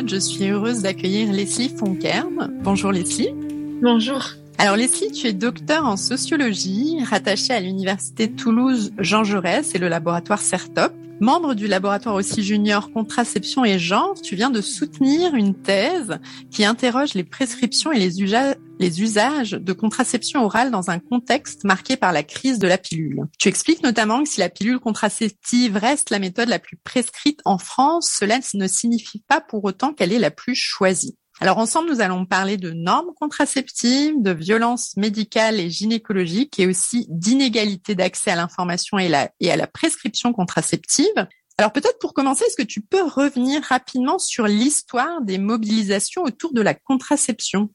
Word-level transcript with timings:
Épisode, 0.00 0.08
je 0.08 0.16
suis 0.16 0.48
heureuse 0.48 0.82
d'accueillir 0.82 1.32
Leslie 1.32 1.68
Fonkern. 1.68 2.50
Bonjour 2.62 2.92
Leslie. 2.92 3.34
Bonjour. 3.82 4.30
Alors 4.58 4.76
Leslie, 4.76 5.10
tu 5.10 5.26
es 5.26 5.32
docteur 5.32 5.84
en 5.86 5.96
sociologie, 5.96 6.98
rattachée 7.04 7.52
à 7.52 7.60
l'université 7.60 8.30
Toulouse 8.30 8.92
Jean 8.98 9.24
Jaurès 9.24 9.74
et 9.74 9.78
le 9.78 9.88
laboratoire 9.88 10.40
CERTOP. 10.40 10.92
Membre 11.20 11.52
du 11.54 11.66
laboratoire 11.66 12.14
aussi 12.14 12.42
junior 12.42 12.90
contraception 12.92 13.62
et 13.62 13.78
genre, 13.78 14.14
tu 14.22 14.36
viens 14.36 14.48
de 14.48 14.62
soutenir 14.62 15.34
une 15.34 15.54
thèse 15.54 16.18
qui 16.50 16.64
interroge 16.64 17.12
les 17.12 17.24
prescriptions 17.24 17.92
et 17.92 17.98
les, 17.98 19.02
usages, 19.02 19.50
de 19.50 19.72
contraception 19.74 20.42
orale 20.42 20.70
dans 20.70 20.88
un 20.88 20.98
contexte 20.98 21.64
marqué 21.64 21.98
par 21.98 22.14
la 22.14 22.22
crise 22.22 22.58
de 22.58 22.66
la 22.66 22.78
pilule. 22.78 23.26
Tu 23.38 23.48
expliques 23.48 23.82
notamment 23.82 24.22
que 24.22 24.30
si 24.30 24.40
la 24.40 24.48
pilule 24.48 24.78
contraceptive 24.78 25.76
reste 25.76 26.08
la 26.08 26.20
méthode 26.20 26.48
la 26.48 26.58
plus 26.58 26.78
prescrite 26.78 27.40
en 27.44 27.58
France, 27.58 28.16
cela 28.18 28.38
ne 28.54 28.66
signifie 28.66 29.22
pas 29.28 29.42
pour 29.42 29.62
autant 29.64 29.92
qu'elle 29.92 30.14
est 30.14 30.18
la 30.18 30.30
plus 30.30 30.54
choisie. 30.54 31.18
Alors 31.42 31.56
ensemble, 31.56 31.90
nous 31.90 32.02
allons 32.02 32.26
parler 32.26 32.58
de 32.58 32.70
normes 32.70 33.14
contraceptives, 33.18 34.20
de 34.20 34.30
violences 34.30 34.94
médicales 34.98 35.58
et 35.58 35.70
gynécologiques 35.70 36.58
et 36.58 36.66
aussi 36.66 37.06
d'inégalité 37.08 37.94
d'accès 37.94 38.32
à 38.32 38.36
l'information 38.36 38.98
et 38.98 39.10
à 39.14 39.56
la 39.56 39.66
prescription 39.66 40.34
contraceptive. 40.34 41.26
Alors 41.56 41.72
peut-être 41.72 41.98
pour 41.98 42.12
commencer, 42.12 42.44
est-ce 42.44 42.56
que 42.56 42.62
tu 42.62 42.82
peux 42.82 43.02
revenir 43.02 43.62
rapidement 43.62 44.18
sur 44.18 44.46
l'histoire 44.46 45.22
des 45.22 45.38
mobilisations 45.38 46.24
autour 46.24 46.52
de 46.52 46.60
la 46.60 46.74
contraception? 46.74 47.70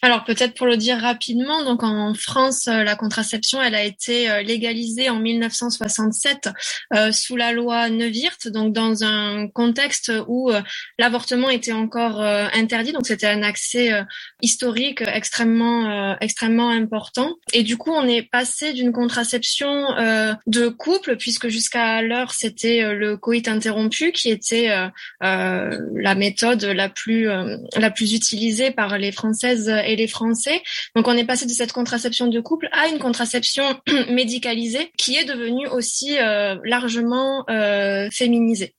Alors 0.00 0.24
peut-être 0.24 0.54
pour 0.54 0.66
le 0.66 0.76
dire 0.76 0.98
rapidement, 0.98 1.64
donc 1.64 1.82
en 1.82 2.14
France, 2.14 2.68
euh, 2.68 2.84
la 2.84 2.94
contraception, 2.94 3.60
elle 3.60 3.74
a 3.74 3.82
été 3.82 4.30
euh, 4.30 4.42
légalisée 4.42 5.10
en 5.10 5.18
1967 5.18 6.50
euh, 6.94 7.10
sous 7.10 7.34
la 7.34 7.52
loi 7.52 7.90
Neuwirth, 7.90 8.48
donc 8.48 8.72
dans 8.72 9.02
un 9.02 9.48
contexte 9.48 10.12
où 10.28 10.50
l'avortement 10.98 11.50
était 11.50 11.72
encore 11.72 12.20
interdit, 12.20 12.92
donc 12.92 13.06
c'était 13.06 13.26
un 13.26 13.42
accès 13.42 13.90
historique 14.42 15.02
extrêmement 15.02 16.16
extrêmement 16.20 16.70
important. 16.70 17.34
Et 17.52 17.62
du 17.62 17.76
coup, 17.76 17.90
on 17.90 18.06
est 18.06 18.22
passé 18.22 18.72
d'une 18.72 18.92
contraception 18.92 19.86
de 20.46 20.68
couple, 20.68 21.16
puisque 21.16 21.48
jusqu'à 21.48 22.02
l'heure 22.02 22.32
c'était 22.32 22.94
le 22.94 23.16
coït 23.16 23.48
interrompu 23.48 24.12
qui 24.12 24.30
était 24.30 24.68
la 25.20 26.14
méthode 26.14 26.64
la 26.64 26.88
plus 26.88 27.28
la 27.76 27.90
plus 27.90 28.14
utilisée 28.14 28.70
par 28.70 28.98
les 28.98 29.12
Françaises 29.12 29.70
et 29.88 29.96
les 29.96 30.06
Français. 30.06 30.62
Donc 30.94 31.08
on 31.08 31.16
est 31.16 31.24
passé 31.24 31.46
de 31.46 31.50
cette 31.50 31.72
contraception 31.72 32.28
de 32.28 32.40
couple 32.40 32.68
à 32.72 32.88
une 32.88 32.98
contraception 32.98 33.64
médicalisée 34.10 34.92
qui 34.96 35.16
est 35.16 35.24
devenue 35.24 35.66
aussi 35.68 36.18
euh, 36.18 36.56
largement 36.64 37.44
euh, 37.50 38.08
féminisée. 38.12 38.74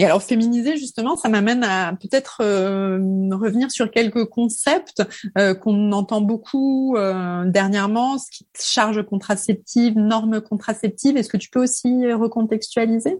Et 0.00 0.04
alors 0.04 0.22
féminiser 0.22 0.76
justement, 0.76 1.16
ça 1.16 1.28
m'amène 1.28 1.64
à 1.64 1.92
peut-être 2.00 2.40
euh, 2.40 2.98
revenir 3.32 3.72
sur 3.72 3.90
quelques 3.90 4.26
concepts 4.26 5.02
qu'on 5.60 5.90
entend 5.90 6.20
beaucoup 6.20 6.96
dernièrement, 7.46 8.16
ce 8.16 8.30
qui 8.30 8.46
charge 8.56 9.02
contraceptive, 9.04 9.98
normes 9.98 10.40
contraceptives. 10.40 11.16
Est-ce 11.16 11.28
que 11.28 11.36
tu 11.36 11.50
peux 11.50 11.60
aussi 11.60 12.12
recontextualiser? 12.12 13.16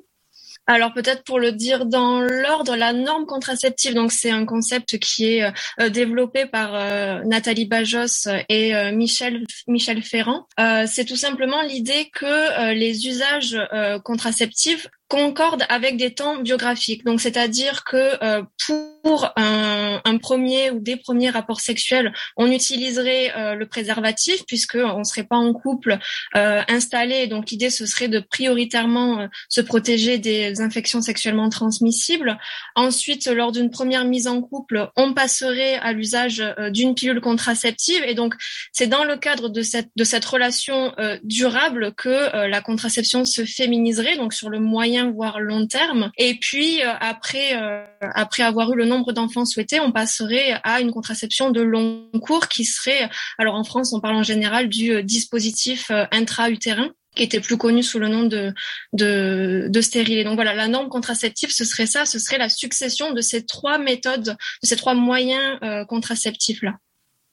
Alors 0.68 0.92
peut-être 0.92 1.24
pour 1.24 1.40
le 1.40 1.50
dire 1.50 1.86
dans 1.86 2.20
l'ordre, 2.20 2.76
la 2.76 2.92
norme 2.92 3.24
contraceptive, 3.24 3.94
donc 3.94 4.12
c'est 4.12 4.30
un 4.30 4.44
concept 4.44 4.98
qui 4.98 5.24
est 5.24 5.42
euh, 5.42 5.50
euh, 5.80 5.88
développé 5.88 6.44
par 6.44 6.74
euh, 6.74 7.22
Nathalie 7.24 7.64
Bajos 7.64 8.28
et 8.50 8.74
Michel 8.92 9.44
Michel 9.66 10.02
Ferrand. 10.02 10.46
c'est 10.86 11.06
tout 11.06 11.16
simplement 11.16 11.62
l'idée 11.62 12.10
que 12.12 12.72
les 12.74 13.06
usages 13.06 13.58
contraceptifs 14.04 14.88
concorde 15.08 15.64
avec 15.70 15.96
des 15.96 16.12
temps 16.12 16.36
biographiques. 16.36 17.04
Donc, 17.04 17.20
c'est-à-dire 17.20 17.84
que 17.84 18.22
euh, 18.22 18.42
pour 18.66 19.32
un, 19.36 20.02
un, 20.04 20.18
premier 20.18 20.70
ou 20.70 20.80
des 20.80 20.96
premiers 20.96 21.30
rapports 21.30 21.60
sexuels, 21.60 22.12
on 22.36 22.50
utiliserait 22.50 23.32
euh, 23.34 23.54
le 23.54 23.66
préservatif 23.66 24.44
puisque 24.46 24.76
on 24.76 25.04
serait 25.04 25.24
pas 25.24 25.36
en 25.36 25.54
couple 25.54 25.98
euh, 26.36 26.60
installé. 26.68 27.26
Donc, 27.26 27.50
l'idée 27.50 27.70
ce 27.70 27.86
serait 27.86 28.08
de 28.08 28.20
prioritairement 28.20 29.28
se 29.48 29.62
protéger 29.62 30.18
des 30.18 30.60
infections 30.60 31.00
sexuellement 31.00 31.48
transmissibles. 31.48 32.38
Ensuite, 32.76 33.26
lors 33.28 33.52
d'une 33.52 33.70
première 33.70 34.04
mise 34.04 34.26
en 34.26 34.42
couple, 34.42 34.90
on 34.94 35.14
passerait 35.14 35.76
à 35.76 35.94
l'usage 35.94 36.44
d'une 36.70 36.94
pilule 36.94 37.20
contraceptive. 37.22 38.02
Et 38.06 38.14
donc, 38.14 38.34
c'est 38.72 38.88
dans 38.88 39.04
le 39.04 39.16
cadre 39.16 39.48
de 39.48 39.62
cette 39.62 39.88
de 39.96 40.04
cette 40.04 40.24
relation 40.24 40.94
durable 41.22 41.94
que 41.94 42.46
la 42.46 42.60
contraception 42.60 43.24
se 43.24 43.44
féminiserait. 43.44 44.16
Donc, 44.16 44.34
sur 44.34 44.50
le 44.50 44.60
moyen 44.60 44.97
voire 45.04 45.40
long 45.40 45.66
terme. 45.66 46.10
Et 46.16 46.34
puis 46.34 46.82
euh, 46.82 46.92
après, 47.00 47.60
euh, 47.60 47.84
après 48.00 48.42
avoir 48.42 48.72
eu 48.72 48.76
le 48.76 48.84
nombre 48.84 49.12
d'enfants 49.12 49.44
souhaités, 49.44 49.80
on 49.80 49.92
passerait 49.92 50.60
à 50.64 50.80
une 50.80 50.90
contraception 50.90 51.50
de 51.50 51.60
long 51.60 52.10
cours 52.20 52.48
qui 52.48 52.64
serait, 52.64 53.08
alors 53.38 53.54
en 53.54 53.64
France, 53.64 53.92
on 53.92 54.00
parle 54.00 54.16
en 54.16 54.22
général 54.22 54.68
du 54.68 54.92
euh, 54.92 55.02
dispositif 55.02 55.90
intra-utérin 56.10 56.90
qui 57.14 57.24
était 57.24 57.40
plus 57.40 57.56
connu 57.56 57.82
sous 57.82 57.98
le 57.98 58.08
nom 58.08 58.24
de, 58.24 58.52
de, 58.92 59.66
de 59.68 59.80
stérilet. 59.80 60.22
Donc 60.24 60.36
voilà, 60.36 60.54
la 60.54 60.68
norme 60.68 60.88
contraceptive, 60.88 61.50
ce 61.50 61.64
serait 61.64 61.86
ça, 61.86 62.04
ce 62.04 62.18
serait 62.18 62.38
la 62.38 62.48
succession 62.48 63.12
de 63.12 63.20
ces 63.20 63.44
trois 63.44 63.78
méthodes, 63.78 64.36
de 64.62 64.66
ces 64.66 64.76
trois 64.76 64.94
moyens 64.94 65.58
contraceptifs-là. 65.88 66.74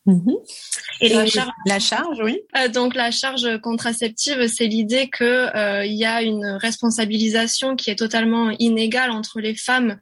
Mhm. 0.06 0.36
Et, 1.02 1.10
la, 1.10 1.26
charge, 1.26 1.52
la, 1.66 1.80
charge, 1.80 2.20
oui. 2.22 2.40
Euh, 2.58 2.68
donc 2.68 2.96
la 2.96 3.12
charge 3.12 3.60
contraceptive, 3.62 4.48
c'est 4.48 4.68
l'idée 4.68 5.10
que 5.10 5.24
euh, 5.24 5.86
il 5.86 5.96
y 5.96 6.06
a 6.06 6.22
une 6.22 6.46
responsabilisation 6.46 7.76
qui 7.76 7.90
est 7.90 7.98
totalement 7.98 8.52
inégale 8.60 9.10
entre 9.10 9.40
les 9.40 9.56
femmes 9.56 10.00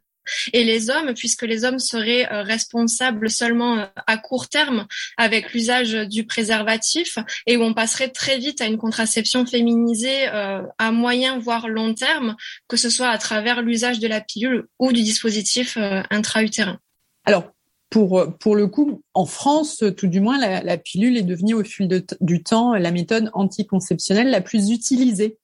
et 0.53 0.63
les 0.63 0.89
hommes, 0.89 1.13
puisque 1.13 1.41
les 1.41 1.65
hommes 1.65 1.79
seraient 1.79 2.31
euh, 2.31 2.43
responsables 2.43 3.29
seulement 3.29 3.87
à 4.07 4.17
court 4.17 4.47
terme 4.47 4.87
avec 5.17 5.53
l'usage 5.53 5.93
du 5.93 6.25
préservatif, 6.25 7.17
et 7.45 7.57
où 7.57 7.61
on 7.61 7.73
passerait 7.73 8.09
très 8.09 8.37
vite 8.37 8.61
à 8.61 8.65
une 8.65 8.77
contraception 8.77 9.45
féminisée 9.45 10.27
à 10.27 10.91
moyen 10.91 11.39
voire 11.39 11.67
long 11.67 11.93
terme, 11.93 12.35
que 12.67 12.77
ce 12.77 12.89
soit 12.89 13.09
à 13.09 13.17
travers 13.17 13.61
l'usage 13.61 13.99
de 13.99 14.07
la 14.07 14.21
pilule 14.21 14.65
ou 14.79 14.94
du 14.94 15.01
dispositif 15.01 15.77
intra-utérin. 16.09 16.79
Alors, 17.25 17.53
pour, 17.94 18.25
pour 18.40 18.56
le 18.56 18.66
coup, 18.66 19.04
en 19.13 19.28
France, 19.28 19.84
tout 19.95 20.07
du 20.07 20.19
moins, 20.19 20.40
la, 20.40 20.63
la 20.63 20.78
pilule 20.80 21.16
est 21.16 21.22
devenue 21.22 21.54
au 21.54 21.63
fil 21.63 21.88
de 21.88 22.04
du 22.22 22.42
temps 22.42 22.74
la 22.74 22.90
méthode 22.90 23.30
anticonceptionnelle 23.34 24.31
la 24.31 24.42
plus 24.42 24.72
utilisée. 24.72 25.38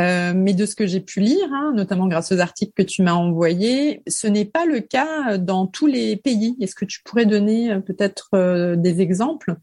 Euh, 0.00 0.32
mais 0.34 0.54
de 0.54 0.66
ce 0.66 0.74
que 0.74 0.88
j'ai 0.88 0.98
pu 0.98 1.20
lire, 1.20 1.46
hein, 1.52 1.72
notamment 1.72 2.08
grâce 2.08 2.32
aux 2.32 2.40
articles 2.40 2.72
que 2.76 2.82
tu 2.82 3.02
m'as 3.02 3.12
envoyés, 3.12 4.02
ce 4.08 4.26
n'est 4.26 4.44
pas 4.44 4.66
le 4.66 4.80
cas 4.80 5.38
dans 5.38 5.68
tous 5.68 5.86
les 5.86 6.16
pays. 6.16 6.56
Est-ce 6.60 6.74
que 6.74 6.84
tu 6.84 7.00
pourrais 7.04 7.26
donner 7.26 7.70
euh, 7.70 7.78
peut-être 7.78 8.30
euh, 8.34 8.74
des 8.74 9.00
exemples? 9.00 9.54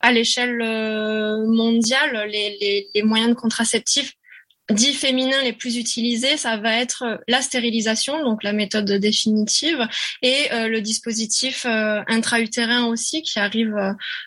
À 0.00 0.10
l'échelle 0.10 0.62
euh, 0.62 1.46
mondiale, 1.48 2.28
les, 2.30 2.56
les, 2.62 2.88
les 2.94 3.02
moyens 3.02 3.28
de 3.28 3.34
contraceptifs 3.34 4.14
dits 4.70 4.94
féminins 4.94 5.42
les 5.42 5.52
plus 5.52 5.76
utilisés, 5.76 6.36
ça 6.36 6.56
va 6.56 6.76
être 6.76 7.20
la 7.26 7.40
stérilisation, 7.40 8.22
donc 8.22 8.42
la 8.42 8.52
méthode 8.52 8.90
définitive, 8.90 9.86
et 10.22 10.52
euh, 10.52 10.68
le 10.68 10.80
dispositif 10.80 11.64
euh, 11.66 12.02
intra-utérin 12.06 12.86
aussi, 12.86 13.22
qui 13.22 13.38
arrive 13.38 13.76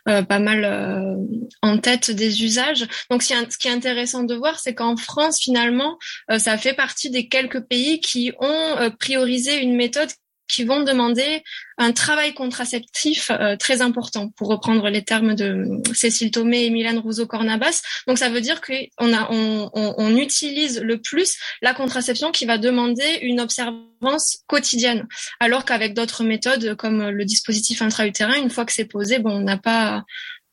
euh, 0.10 0.22
pas 0.24 0.40
mal 0.40 1.20
en 1.62 1.78
tête 1.78 2.12
des 2.12 2.44
usages. 2.44 2.88
Donc, 3.10 3.24
ce 3.24 3.58
qui 3.58 3.68
est 3.68 3.72
intéressant 3.72 4.24
de 4.24 4.36
voir, 4.36 4.60
c'est 4.60 4.74
qu'en 4.74 4.98
France, 4.98 5.40
finalement, 5.40 5.98
ça 6.38 6.58
fait 6.58 6.74
partie 6.74 7.10
des 7.10 7.28
quelques 7.28 7.62
pays 7.62 8.00
qui 8.00 8.32
ont 8.40 8.92
priorisé 9.00 9.62
une 9.62 9.76
méthode 9.76 10.10
qui 10.51 10.65
vont 10.65 10.83
demander 10.83 11.44
un 11.77 11.94
travail 11.94 12.33
contraceptif 12.33 13.31
euh, 13.31 13.56
très 13.56 13.81
important, 13.81 14.30
pour 14.30 14.50
reprendre 14.50 14.89
les 14.89 15.01
termes 15.01 15.33
de 15.33 15.81
Cécile 15.94 16.30
Thomé 16.30 16.65
et 16.65 16.69
Mylène 16.69 17.00
Rousseau-Cornabas. 17.00 17.81
Donc 18.07 18.18
ça 18.18 18.30
veut 18.30 18.42
dire 18.42 18.59
qu'on 18.62 19.13
a, 19.13 19.31
on, 19.31 19.69
on, 19.74 19.95
on, 19.98 20.18
utilise 20.18 20.81
le 20.81 21.00
plus 21.00 21.38
la 21.62 21.74
contraception 21.74 22.31
qui 22.31 22.45
va 22.45 22.57
demander 22.57 23.19
une 23.21 23.39
observance 23.39 24.39
quotidienne, 24.48 25.07
alors 25.39 25.63
qu'avec 25.63 25.94
d'autres 25.94 26.24
méthodes 26.24 26.75
comme 26.75 27.09
le 27.09 27.25
dispositif 27.25 27.81
intra-utérin, 27.81 28.36
une 28.36 28.50
fois 28.50 28.65
que 28.65 28.74
c'est 28.74 28.86
posé, 28.86 29.19
bon, 29.19 29.38
on 29.38 29.42
n'a 29.42 29.57
pas, 29.57 30.04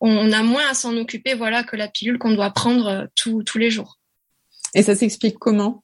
on 0.01 0.31
a 0.33 0.43
moins 0.43 0.69
à 0.71 0.75
s'en 0.75 0.97
occuper, 0.97 1.35
voilà, 1.35 1.65
que 1.65 1.77
la 1.77 1.89
pilule 1.89 2.19
qu'on 2.19 2.33
doit 2.33 2.51
prendre 2.51 3.09
tous 3.17 3.59
les 3.59 3.71
jours. 3.71 3.99
Et 4.75 4.83
ça 4.83 4.95
s'explique 4.95 5.39
comment? 5.39 5.83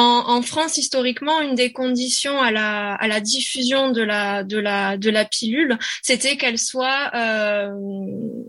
En, 0.00 0.42
France, 0.42 0.76
historiquement, 0.78 1.40
une 1.40 1.56
des 1.56 1.72
conditions 1.72 2.40
à 2.40 2.52
la, 2.52 3.20
diffusion 3.20 3.90
de 3.90 4.02
la, 4.02 5.24
pilule, 5.24 5.76
c'était 6.02 6.36
qu'elle 6.36 6.58
soit 6.58 7.10
euh, 7.14 7.68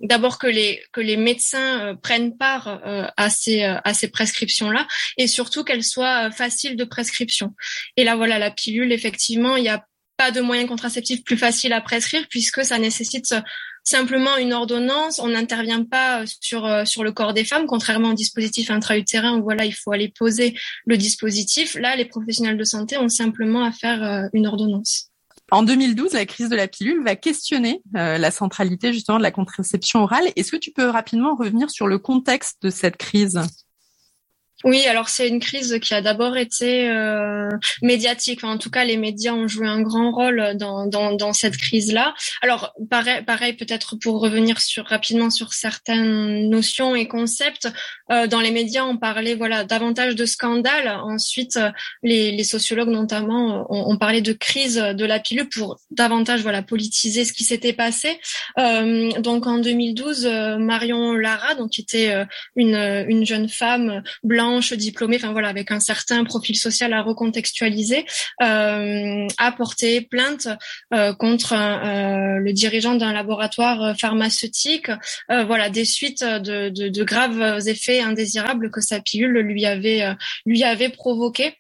d'abord 0.04 0.38
que 0.38 0.48
les, 0.48 1.18
médecins 1.18 1.82
euh, 1.82 1.96
prennent 1.96 2.38
part 2.38 2.68
euh, 2.86 3.08
à 3.18 3.30
ces, 3.30 3.64
à 3.64 3.94
ces 3.94 4.10
prescriptions-là, 4.10 4.88
et 5.18 5.28
surtout 5.28 5.64
qu'elle 5.64 5.84
soit 5.84 6.30
facile 6.32 6.76
de 6.76 6.84
prescription. 6.84 7.56
Et 7.98 8.04
là, 8.04 8.16
voilà, 8.16 8.38
la 8.38 8.52
pilule, 8.52 8.92
effectivement, 8.92 9.56
il 9.56 9.64
n'y 9.64 9.70
a 9.70 9.84
pas 10.18 10.32
de 10.32 10.42
moyen 10.42 10.68
contraceptif 10.68 11.24
plus 11.24 11.38
facile 11.38 11.72
à 11.72 11.80
prescrire 11.80 12.26
puisque 12.30 12.66
ça 12.66 12.78
nécessite 12.78 13.34
simplement 13.84 14.38
une 14.38 14.54
ordonnance. 14.54 15.20
On 15.20 15.30
n'intervient 15.30 15.84
pas 15.84 16.24
sur 16.42 16.66
euh, 16.66 16.86
sur 16.86 17.04
le 17.04 17.12
corps 17.12 17.34
des 17.34 17.44
femmes, 17.44 17.66
contrairement 17.66 18.12
au 18.12 18.14
dispositif 18.14 18.72
intra-utérin 18.72 19.38
où 19.38 19.44
voilà 19.44 19.66
il 19.66 19.74
faut 19.74 19.92
aller 19.92 20.10
poser 20.10 20.56
le 20.86 20.98
dispositif. 20.98 21.76
Là, 21.76 21.96
les 21.96 22.06
professionnels 22.06 22.58
de 22.58 22.64
santé 22.64 22.98
ont 22.98 23.10
simplement 23.10 23.64
à 23.64 23.72
faire 23.72 24.04
euh, 24.04 24.28
une 24.34 24.48
ordonnance. 24.48 25.10
En 25.52 25.64
2012, 25.64 26.14
la 26.14 26.26
crise 26.26 26.50
de 26.50 26.56
la 26.56 26.68
pilule 26.68 27.04
va 27.04 27.16
questionner 27.16 27.82
euh, 27.98 28.18
la 28.18 28.32
centralité 28.32 28.94
justement 28.94 29.18
de 29.18 29.24
la 29.24 29.32
contraception 29.32 30.04
orale. 30.04 30.26
Est-ce 30.36 30.52
que 30.52 30.58
tu 30.58 30.72
peux 30.72 30.90
rapidement 30.90 31.36
revenir 31.36 31.72
sur 31.72 31.88
le 31.88 31.98
contexte 31.98 32.62
de 32.62 32.70
cette 32.70 32.98
crise? 32.98 33.40
Oui, 34.64 34.86
alors 34.88 35.08
c'est 35.10 35.28
une 35.28 35.40
crise 35.40 35.80
qui 35.82 35.94
a 35.94 36.02
d'abord 36.02 36.36
été 36.36 36.90
euh, 36.90 37.50
médiatique. 37.82 38.44
en 38.44 38.58
tout 38.58 38.70
cas, 38.70 38.84
les 38.84 38.98
médias 38.98 39.34
ont 39.34 39.48
joué 39.48 39.68
un 39.68 39.82
grand 39.82 40.12
rôle 40.12 40.56
dans, 40.56 40.86
dans, 40.86 41.14
dans 41.14 41.34
cette 41.34 41.56
crise-là. 41.56 42.14
Alors, 42.42 42.74
pareil, 42.90 43.24
pareil 43.24 43.54
peut-être 43.54 43.96
pour 43.96 44.20
revenir 44.20 44.60
sur 44.60 44.86
rapidement 44.86 45.30
sur 45.30 45.54
certaines 45.54 46.50
notions 46.50 46.96
et 46.96 47.08
concepts. 47.08 47.70
Euh, 48.12 48.28
dans 48.28 48.42
les 48.42 48.52
médias, 48.52 48.84
on 48.84 48.98
parlait 48.98 49.36
voilà 49.36 49.64
davantage 49.64 50.16
de 50.16 50.26
scandales. 50.26 50.90
Ensuite, 51.04 51.58
les, 52.04 52.32
les 52.32 52.44
sociologues 52.44 52.90
notamment 52.90 53.66
ont, 53.70 53.92
ont, 53.92 53.98
parlé 53.98 54.22
de 54.22 54.34
crise 54.34 54.76
de 54.76 55.06
la 55.06 55.20
pilule 55.20 55.48
pour 55.48 55.80
davantage 55.92 56.42
voilà 56.42 56.62
politiser 56.62 57.26
ce 57.26 57.34
qui 57.34 57.44
s'était 57.44 57.74
passé. 57.74 58.20
Euh, 58.58 59.12
donc 59.22 59.48
en 59.48 59.60
2012, 59.60 60.26
euh, 60.26 60.58
Marion 60.58 61.14
Lara, 61.14 61.56
donc 61.56 61.80
était 61.80 62.12
euh, 62.12 62.26
une, 62.56 62.76
une 63.08 63.26
jeune 63.26 63.48
femme 63.48 64.04
blanche 64.24 64.49
diplômée, 64.74 65.18
enfin 65.18 65.32
voilà, 65.32 65.50
avec 65.50 65.72
un 65.72 65.80
certain 65.80 66.24
profil 66.24 66.56
social 66.56 66.94
à 66.94 67.02
recontextualiser, 67.02 68.06
euh, 68.42 69.28
a 69.38 69.52
porté 69.52 70.02
plainte 70.02 70.48
euh, 70.94 71.14
contre 71.14 71.54
euh, 71.54 72.40
le 72.40 72.54
dirigeant 72.54 72.96
d'un 72.96 73.14
laboratoire 73.14 73.96
pharmaceutique, 73.98 74.92
voilà, 75.30 75.70
des 75.70 75.86
suites 75.86 76.24
de, 76.24 76.70
de, 76.70 77.04
graves 77.04 77.68
effets 77.68 78.02
indésirables 78.02 78.72
que 78.72 78.82
sa 78.82 79.00
pilule 79.00 79.40
lui 79.40 79.66
avait 79.66 80.04
lui 80.46 80.64
avait 80.64 80.90
provoqué. 80.90 81.56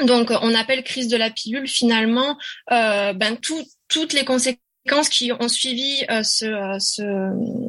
Donc, 0.00 0.30
on 0.30 0.54
appelle 0.54 0.82
crise 0.82 1.08
de 1.08 1.16
la 1.16 1.30
pilule 1.30 1.68
finalement 1.68 2.36
ben 2.68 3.36
tout, 3.40 3.62
toutes 3.88 4.12
les 4.12 4.24
conséquences 4.24 4.65
qui 5.08 5.32
ont 5.32 5.48
suivi 5.48 6.04
euh, 6.10 6.22
euh, 6.42 6.78
ce, 6.78 7.02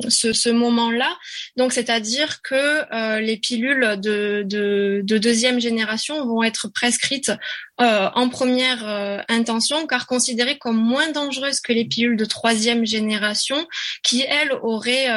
ce, 0.10 0.34
ce, 0.34 0.50
moment-là. 0.50 1.18
Donc, 1.56 1.74
c'est-à-dire 1.74 2.42
que 2.42 2.56
euh, 2.94 3.20
les 3.20 3.38
pilules 3.38 4.00
de, 4.00 4.44
de, 4.46 5.02
de, 5.04 5.18
deuxième 5.18 5.60
génération 5.60 6.26
vont 6.26 6.44
être 6.44 6.70
prescrites 6.70 7.32
en 7.80 8.28
première 8.30 9.24
intention, 9.30 9.86
car 9.86 10.08
considérées 10.08 10.58
comme 10.58 10.78
moins 10.78 11.12
dangereuses 11.12 11.60
que 11.60 11.74
les 11.74 11.86
pilules 11.86 12.18
de 12.18 12.26
troisième 12.26 12.88
génération, 12.88 13.68
qui 14.02 14.24
elles 14.28 14.52
auraient, 14.64 15.08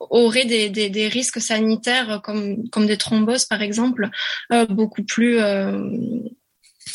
auraient 0.00 0.44
des, 0.44 0.68
des, 0.68 0.90
des, 0.90 1.08
risques 1.08 1.40
sanitaires 1.40 2.20
comme, 2.22 2.68
comme 2.68 2.86
des 2.86 2.98
thromboses, 2.98 3.46
par 3.46 3.62
exemple, 3.62 4.10
beaucoup 4.68 5.02
plus 5.02 5.38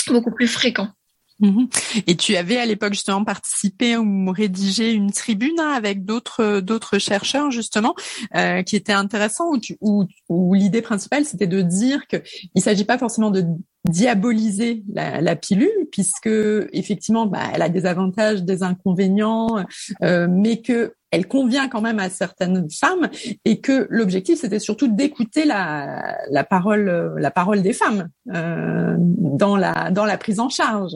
beaucoup 0.08 0.32
plus 0.32 0.48
fréquents. 0.48 0.92
Mhm. 1.40 1.68
Et 2.08 2.16
tu 2.16 2.38
avais 2.38 2.58
à 2.58 2.66
l'époque 2.66 2.94
justement 2.94 3.26
participé 3.26 3.98
ou 3.98 4.32
rédigé 4.32 4.94
une 4.94 5.12
tribune 5.12 5.60
hein, 5.60 5.72
avec 5.76 6.06
d'autres 6.06 6.62
d'autres 6.62 6.98
chercheurs 6.98 7.52
justement 7.52 7.94
euh, 8.36 8.64
qui 8.64 8.78
était 8.78 8.94
intéressant 8.94 9.52
où, 9.82 10.06
où, 10.30 10.54
l'idée 10.54 10.82
principale 10.82 11.26
c'était 11.26 11.48
de 11.48 11.62
dire 11.62 12.08
que 12.08 12.18
il 12.56 12.62
s'agit 12.62 12.86
pas 12.86 12.98
forcément 12.98 13.32
de 13.32 13.44
diaboliser 13.84 14.84
la, 14.94 15.20
la 15.20 15.36
pilule 15.36 15.88
puisque 15.92 16.30
effectivement 16.72 17.26
bah, 17.26 17.44
elle 17.54 17.62
a 17.62 17.70
des 17.70 17.86
avantages 17.86 18.44
des 18.44 18.64
inconvénients 18.64 19.66
euh, 20.04 20.28
mais 20.30 20.62
que 20.62 20.94
elle 21.12 21.28
convient 21.28 21.68
quand 21.68 21.82
même 21.82 22.00
à 22.00 22.10
certaines 22.10 22.70
femmes 22.72 23.10
et 23.44 23.60
que 23.60 23.88
l'objectif 23.90 24.40
c'était 24.40 24.60
surtout 24.60 24.88
d'écouter 24.88 25.44
la, 25.44 26.18
la 26.32 26.46
parole 26.46 27.16
la 27.18 27.32
parole 27.32 27.62
des 27.62 27.74
femmes 27.74 28.08
euh, 28.34 28.96
dans 29.00 29.58
la 29.58 29.92
dans 29.92 30.06
la 30.06 30.18
prise 30.18 30.40
en 30.40 30.48
charge. 30.48 30.96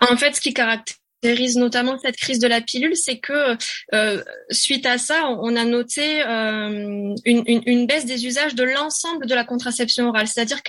En 0.00 0.16
fait, 0.16 0.34
ce 0.34 0.40
qui 0.40 0.54
caractérise 0.54 1.56
notamment 1.56 1.98
cette 1.98 2.16
crise 2.16 2.38
de 2.38 2.48
la 2.48 2.60
pilule, 2.60 2.96
c'est 2.96 3.18
que 3.18 3.56
euh, 3.94 4.22
suite 4.50 4.86
à 4.86 4.98
ça, 4.98 5.28
on 5.28 5.54
a 5.56 5.64
noté 5.64 6.22
euh, 6.22 7.14
une, 7.24 7.86
baisse 7.86 8.06
des 8.06 8.26
usages 8.26 8.54
de 8.54 8.64
l'ensemble 8.64 9.26
de 9.26 9.34
la 9.34 9.44
contraception 9.44 10.08
orale, 10.08 10.26
c'est-à-dire 10.26 10.62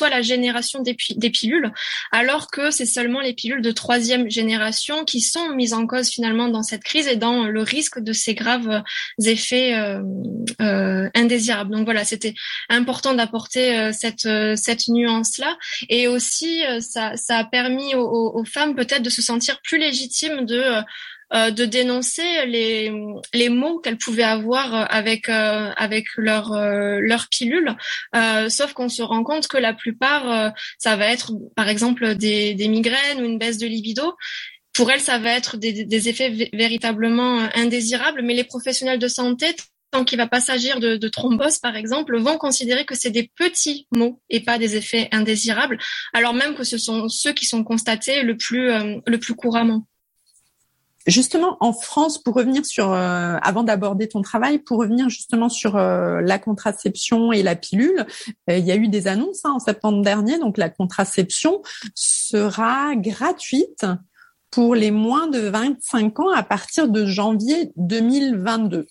quelques 0.00 0.10
la 0.10 0.22
génération 0.22 0.82
des, 0.82 0.94
pilules, 1.30 1.72
alors 2.12 2.50
que 2.50 2.70
c'est 2.70 2.86
seulement 2.86 3.20
les 3.20 3.34
pilules 3.34 3.62
de 3.62 3.70
troisième 3.70 4.30
génération 4.30 5.04
qui 5.04 5.20
sont 5.20 5.50
mises 5.54 5.74
en 5.74 5.86
cause 5.86 6.08
finalement 6.08 6.48
dans 6.48 6.62
cette 6.62 6.82
crise 6.82 7.06
et 7.06 7.16
dans 7.16 7.44
le 7.44 7.62
risque 7.62 7.98
de 7.98 8.12
ces 8.12 8.34
graves 8.34 8.82
effets 9.24 9.74
euh, 9.74 10.02
euh, 10.60 11.08
indésirables. 11.14 11.70
Donc 11.70 11.84
voilà, 11.84 12.04
c'était 12.04 12.34
important 12.68 13.14
d'apporter 13.14 13.78
euh, 13.78 13.92
cette, 13.92 14.28
cette 14.56 14.88
nuance-là. 14.88 15.56
Et 15.88 16.08
aussi, 16.08 16.62
ça, 16.80 17.14
a 17.28 17.44
permis 17.44 17.94
aux 17.94 18.44
femmes 18.44 18.74
peut-être 18.74 19.02
de 19.02 19.10
se 19.10 19.22
sentir 19.22 19.60
plus 19.62 19.78
légitimes 19.78 20.44
de 20.44 20.62
euh, 21.32 21.52
de 21.52 21.64
dénoncer 21.64 22.44
les, 22.46 22.92
les 23.32 23.48
mots 23.50 23.78
qu'elles 23.78 23.98
pouvaient 23.98 24.24
avoir 24.24 24.92
avec 24.92 25.28
euh, 25.28 25.70
avec 25.76 26.06
leur 26.16 26.52
euh, 26.52 26.98
leur 27.00 27.28
pilule. 27.28 27.76
sauf 28.48 28.72
qu'on 28.72 28.88
se 28.88 29.02
rend 29.02 29.22
compte 29.22 29.46
que 29.46 29.56
la 29.56 29.72
plupart, 29.72 30.52
ça 30.78 30.96
va 30.96 31.06
être 31.06 31.32
par 31.54 31.68
exemple 31.68 32.16
des, 32.16 32.54
des 32.54 32.66
migraines 32.66 33.20
ou 33.20 33.24
une 33.24 33.38
baisse 33.38 33.58
de 33.58 33.66
libido 33.66 34.16
pour 34.72 34.90
elles, 34.90 35.00
ça 35.00 35.18
va 35.18 35.30
être 35.32 35.56
des, 35.56 35.84
des, 35.84 36.08
effets 36.08 36.50
véritablement 36.52 37.48
indésirables, 37.54 38.22
mais 38.22 38.34
les 38.34 38.44
professionnels 38.44 38.98
de 38.98 39.08
santé, 39.08 39.54
tant 39.90 40.04
qu'il 40.04 40.18
va 40.18 40.28
pas 40.28 40.40
s'agir 40.40 40.78
de, 40.78 40.96
de, 40.96 41.08
thrombose, 41.08 41.58
par 41.58 41.76
exemple, 41.76 42.16
vont 42.18 42.38
considérer 42.38 42.84
que 42.84 42.94
c'est 42.94 43.10
des 43.10 43.30
petits 43.36 43.88
mots 43.92 44.20
et 44.30 44.40
pas 44.40 44.58
des 44.58 44.76
effets 44.76 45.08
indésirables, 45.12 45.78
alors 46.12 46.34
même 46.34 46.54
que 46.54 46.64
ce 46.64 46.78
sont 46.78 47.08
ceux 47.08 47.32
qui 47.32 47.46
sont 47.46 47.64
constatés 47.64 48.22
le 48.22 48.36
plus, 48.36 48.70
le 49.06 49.18
plus 49.18 49.34
couramment. 49.34 49.86
Justement, 51.10 51.56
en 51.58 51.72
France, 51.72 52.22
pour 52.22 52.34
revenir 52.34 52.64
sur, 52.64 52.92
euh, 52.92 53.36
avant 53.42 53.64
d'aborder 53.64 54.06
ton 54.06 54.22
travail, 54.22 54.60
pour 54.60 54.78
revenir 54.78 55.08
justement 55.08 55.48
sur 55.48 55.76
euh, 55.76 56.20
la 56.20 56.38
contraception 56.38 57.32
et 57.32 57.42
la 57.42 57.56
pilule, 57.56 58.06
euh, 58.48 58.56
il 58.56 58.64
y 58.64 58.70
a 58.70 58.76
eu 58.76 58.86
des 58.86 59.08
annonces 59.08 59.44
hein, 59.44 59.50
en 59.56 59.58
septembre 59.58 60.02
dernier. 60.02 60.38
Donc, 60.38 60.56
la 60.56 60.68
contraception 60.68 61.62
sera 61.96 62.94
gratuite 62.94 63.86
pour 64.52 64.76
les 64.76 64.92
moins 64.92 65.26
de 65.26 65.40
25 65.40 66.20
ans 66.20 66.30
à 66.30 66.44
partir 66.44 66.86
de 66.86 67.04
janvier 67.06 67.72
2022. 67.74 68.86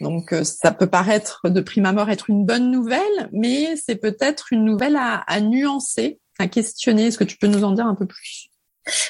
Donc, 0.00 0.32
ça 0.44 0.70
peut 0.70 0.86
paraître 0.86 1.48
de 1.48 1.60
prime 1.60 1.86
abord 1.86 2.08
être 2.08 2.30
une 2.30 2.46
bonne 2.46 2.70
nouvelle, 2.70 3.28
mais 3.32 3.74
c'est 3.76 3.96
peut-être 3.96 4.52
une 4.52 4.64
nouvelle 4.64 4.94
à, 4.94 5.24
à 5.26 5.40
nuancer, 5.40 6.20
à 6.38 6.46
questionner. 6.46 7.06
Est-ce 7.06 7.18
que 7.18 7.24
tu 7.24 7.36
peux 7.36 7.48
nous 7.48 7.64
en 7.64 7.72
dire 7.72 7.86
un 7.86 7.96
peu 7.96 8.06
plus? 8.06 8.53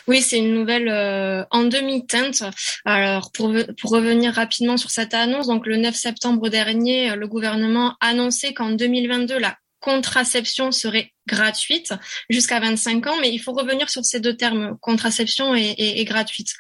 Oui, 0.07 0.23
c'est 0.23 0.39
une 0.39 0.55
nouvelle 0.55 0.89
euh, 0.89 1.45
en 1.51 1.65
demi-teinte. 1.65 2.43
Alors, 2.85 3.33
pour, 3.33 3.53
pour 3.81 3.91
revenir 3.91 4.33
rapidement 4.33 4.77
sur 4.77 4.91
cette 4.91 5.15
annonce, 5.15 5.47
donc 5.47 5.67
le 5.67 5.77
9 5.77 5.95
septembre 5.95 6.49
dernier, 6.49 7.17
le 7.17 7.27
gouvernement 7.27 7.97
a 8.01 8.09
annoncé 8.09 8.55
qu'en 8.55 8.71
2022, 8.71 9.39
la 9.39 9.57
contraception 9.85 10.73
serait 10.73 11.13
gratuite 11.27 11.93
jusqu'à 12.31 12.59
25 12.59 13.07
ans, 13.07 13.17
mais 13.21 13.31
il 13.31 13.39
faut 13.39 13.53
revenir 13.53 13.91
sur 13.91 14.03
ces 14.03 14.19
deux 14.19 14.35
termes, 14.35 14.79
contraception 14.81 15.55
et, 15.55 16.05
gratuite, 16.05 16.55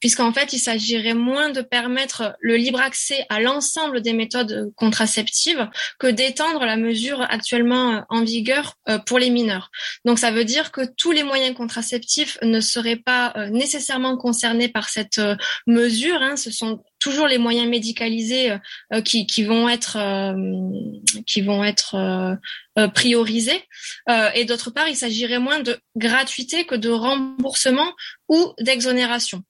puisqu'en 0.00 0.32
fait, 0.32 0.52
il 0.52 0.58
s'agirait 0.58 1.14
moins 1.14 1.50
de 1.50 1.62
permettre 1.62 2.36
le 2.40 2.56
libre 2.56 2.80
accès 2.80 3.26
à 3.28 3.40
l'ensemble 3.40 4.02
des 4.02 4.12
méthodes 4.12 4.72
contraceptives 4.74 5.68
que 6.00 6.08
d'étendre 6.08 6.64
la 6.64 6.76
mesure 6.76 7.20
actuellement 7.22 8.04
en 8.08 8.24
vigueur 8.24 8.74
euh, 8.88 8.98
pour 8.98 9.20
les 9.20 9.30
mineurs. 9.30 9.70
Donc, 10.04 10.18
ça 10.18 10.32
veut 10.32 10.44
dire 10.44 10.72
que 10.72 10.82
tous 10.96 11.12
les 11.12 11.22
moyens 11.22 11.56
contraceptifs 11.56 12.38
ne 12.42 12.60
seraient 12.60 12.96
pas 12.96 13.32
euh, 13.36 13.50
nécessairement 13.50 14.16
concernés 14.16 14.68
par 14.68 14.88
cette 14.88 15.18
euh, 15.18 15.36
mesure. 15.68 16.20
Hein. 16.20 16.36
Ce 16.36 16.50
sont 16.50 16.82
toujours 17.04 17.28
les 17.28 17.38
moyens 17.38 17.68
médicalisés 17.68 18.56
qui, 19.04 19.26
qui, 19.26 19.44
vont 19.44 19.68
être 19.68 19.98
qui 21.26 21.42
vont 21.42 21.62
être 21.62 22.38
priorisés. 22.94 23.62
Euh, 24.08 24.30
et 24.34 24.44
d'autre 24.44 24.70
part, 24.70 24.88
il 24.88 24.96
s'agirait 24.96 25.38
moins 25.38 25.60
de 25.60 25.78
gratuité 25.96 26.64
que 26.64 26.74
de 26.74 26.88
remboursement 26.88 27.92
ou 28.28 28.54
d'exonération. 28.60 29.42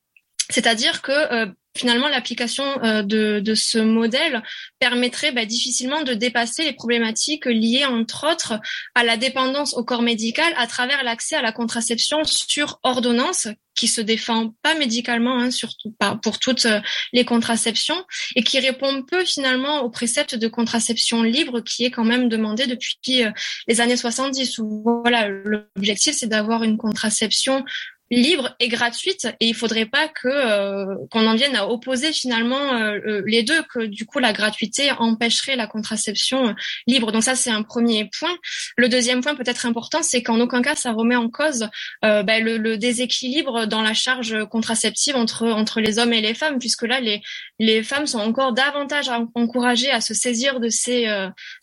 C'est-à-dire 0.50 1.00
que 1.02 1.12
euh, 1.12 1.46
finalement 1.76 2.09
l'application 2.09 2.64
euh, 2.83 3.02
de, 3.02 3.40
de, 3.40 3.54
ce 3.54 3.78
modèle 3.78 4.43
permettrait 4.78 5.33
bah, 5.33 5.45
difficilement 5.45 6.02
de 6.02 6.14
dépasser 6.14 6.64
les 6.64 6.73
problématiques 6.73 7.47
liées 7.47 7.85
entre 7.85 8.31
autres 8.31 8.54
à 8.95 9.04
la 9.04 9.16
dépendance 9.16 9.75
au 9.75 9.85
corps 9.85 10.02
médical 10.02 10.52
à 10.57 10.66
travers 10.66 11.02
l'accès 11.02 11.37
à 11.37 11.43
la 11.43 11.52
contraception 11.52 12.25
sur 12.25 12.78
ordonnance 12.83 13.49
qui 13.75 13.88
se 13.88 14.00
défend 14.00 14.54
pas 14.62 14.75
médicalement, 14.75 15.38
hein, 15.38 15.50
surtout 15.50 15.90
pas 15.99 16.19
pour 16.23 16.38
toutes 16.38 16.66
euh, 16.66 16.81
les 17.12 17.25
contraceptions, 17.25 18.04
et 18.37 18.43
qui 18.43 18.61
répond 18.61 19.02
peu 19.02 19.25
finalement 19.25 19.81
au 19.81 19.90
précepte 19.90 20.35
de 20.35 20.49
contraception 20.49 21.23
libre 21.23 21.61
qui 21.61 21.85
est 21.85 21.90
quand 21.90 22.04
même 22.04 22.28
demandé 22.28 22.66
depuis 22.66 23.25
euh, 23.25 23.31
les 23.66 23.81
années 23.81 23.97
70. 23.97 24.59
Où 24.59 24.83
voilà, 25.02 25.28
l'objectif 25.28 26.14
c'est 26.16 26.28
d'avoir 26.28 26.62
une 26.62 26.78
contraception 26.78 27.64
libre 28.11 28.54
et 28.61 28.68
gratuite 28.68 29.26
et 29.40 29.49
il 29.49 29.54
faudrait 29.54 29.87
pas 29.87 30.08
que 30.08 30.28
euh, 30.28 30.94
qu'on 31.11 31.26
en 31.26 31.34
vienne 31.34 31.56
à 31.56 31.68
opposer 31.68 32.12
finalement 32.12 32.75
euh, 32.75 32.99
euh, 33.06 33.23
les 33.26 33.42
deux 33.42 33.62
que 33.62 33.87
du 33.87 34.04
coup 34.04 34.18
la 34.18 34.32
gratuité 34.32 34.92
empêcherait 34.92 35.56
la 35.56 35.66
contraception 35.66 36.54
libre. 36.87 37.12
Donc 37.12 37.23
ça 37.23 37.34
c'est 37.34 37.50
un 37.50 37.62
premier 37.62 38.11
point. 38.18 38.37
Le 38.76 38.88
deuxième 38.88 39.23
point 39.23 39.34
peut-être 39.34 39.66
important 39.66 40.02
c'est 40.02 40.23
qu'en 40.23 40.38
aucun 40.40 40.61
cas 40.61 40.75
ça 40.75 40.92
remet 40.92 41.16
en 41.16 41.30
cause 41.30 41.68
ben, 42.02 42.44
le, 42.44 42.76
déséquilibre 42.76 43.66
dans 43.66 43.82
la 43.82 43.94
charge 43.94 44.44
contraceptive 44.46 45.16
entre 45.16 45.46
entre 45.46 45.80
les 45.80 45.99
hommes 45.99 46.12
et 46.12 46.20
les 46.20 46.34
femmes 46.34 46.58
puisque 46.58 46.82
là 46.82 47.00
les 47.00 47.23
les 47.58 47.82
femmes 47.82 48.06
sont 48.06 48.18
encore 48.18 48.52
davantage 48.52 49.08
encouragées 49.34 49.90
à 49.90 50.00
se 50.00 50.12
saisir 50.12 50.61
de 50.61 50.68
ces 50.68 51.06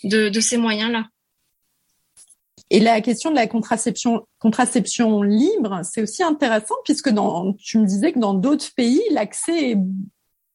de 0.04 0.40
ces 0.40 0.58
moyens 0.58 0.92
là 0.92 1.06
et 2.74 2.80
la 2.80 3.02
question 3.02 3.32
de 3.32 3.36
la 3.36 3.48
contraception, 3.48 4.26
contraception 4.40 5.22
libre, 5.24 5.82
c'est 5.84 6.02
aussi 6.02 6.24
intéressant 6.24 6.76
puisque 6.86 7.10
dans, 7.10 7.52
tu 7.54 7.78
me 7.78 7.86
disais 7.86 8.14
que 8.14 8.20
dans 8.20 8.34
d'autres 8.34 8.74
pays, 8.78 9.02
l'accès 9.12 9.72
est 9.72 9.78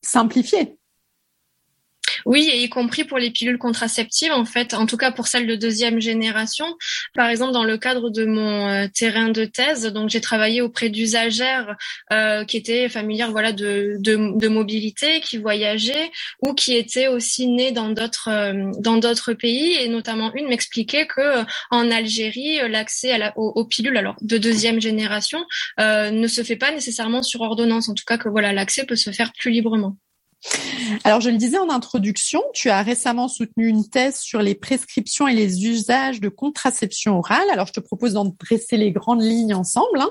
simplifié. 0.00 0.75
Oui, 2.26 2.50
et 2.52 2.64
y 2.64 2.68
compris 2.68 3.04
pour 3.04 3.18
les 3.18 3.30
pilules 3.30 3.56
contraceptives, 3.56 4.32
en 4.32 4.44
fait, 4.44 4.74
en 4.74 4.86
tout 4.86 4.96
cas 4.96 5.12
pour 5.12 5.28
celles 5.28 5.46
de 5.46 5.54
deuxième 5.54 6.00
génération. 6.00 6.66
Par 7.14 7.28
exemple, 7.28 7.52
dans 7.52 7.62
le 7.62 7.78
cadre 7.78 8.10
de 8.10 8.24
mon 8.24 8.68
euh, 8.68 8.88
terrain 8.92 9.28
de 9.28 9.44
thèse, 9.44 9.86
donc 9.86 10.10
j'ai 10.10 10.20
travaillé 10.20 10.60
auprès 10.60 10.88
d'usagères 10.88 11.76
euh, 12.12 12.44
qui 12.44 12.56
étaient 12.56 12.88
familières, 12.88 13.30
voilà, 13.30 13.52
de, 13.52 14.48
mobilité, 14.48 15.20
qui 15.20 15.38
voyageaient 15.38 16.10
ou 16.42 16.52
qui 16.52 16.74
étaient 16.74 17.06
aussi 17.06 17.46
nées 17.46 17.70
dans 17.70 17.90
d'autres 17.90 18.28
euh, 18.28 18.72
dans 18.80 18.96
d'autres 18.96 19.32
pays, 19.32 19.74
et 19.74 19.88
notamment 19.88 20.34
une 20.34 20.48
m'expliquait 20.48 21.06
que 21.06 21.44
en 21.70 21.92
Algérie, 21.92 22.58
l'accès 22.68 23.12
à 23.12 23.18
la, 23.18 23.38
aux, 23.38 23.64
pilules, 23.66 23.96
alors 23.96 24.16
de 24.20 24.36
deuxième 24.36 24.80
génération, 24.80 25.44
ne 25.78 26.26
se 26.26 26.42
fait 26.42 26.56
pas 26.56 26.72
nécessairement 26.72 27.22
sur 27.22 27.42
ordonnance. 27.42 27.88
En 27.88 27.94
tout 27.94 28.04
cas, 28.04 28.18
que 28.18 28.28
voilà, 28.28 28.52
l'accès 28.52 28.84
peut 28.84 28.96
se 28.96 29.12
faire 29.12 29.32
plus 29.32 29.52
librement. 29.52 29.96
Alors, 31.04 31.20
je 31.20 31.30
le 31.30 31.36
disais 31.36 31.58
en 31.58 31.70
introduction, 31.70 32.42
tu 32.52 32.70
as 32.70 32.82
récemment 32.82 33.28
soutenu 33.28 33.68
une 33.68 33.88
thèse 33.88 34.18
sur 34.18 34.40
les 34.40 34.54
prescriptions 34.54 35.26
et 35.26 35.34
les 35.34 35.66
usages 35.66 36.20
de 36.20 36.28
contraception 36.28 37.18
orale. 37.18 37.48
Alors, 37.50 37.66
je 37.66 37.72
te 37.72 37.80
propose 37.80 38.14
d'en 38.14 38.26
dresser 38.38 38.76
les 38.76 38.92
grandes 38.92 39.22
lignes 39.22 39.54
ensemble. 39.54 40.00
Hein. 40.00 40.10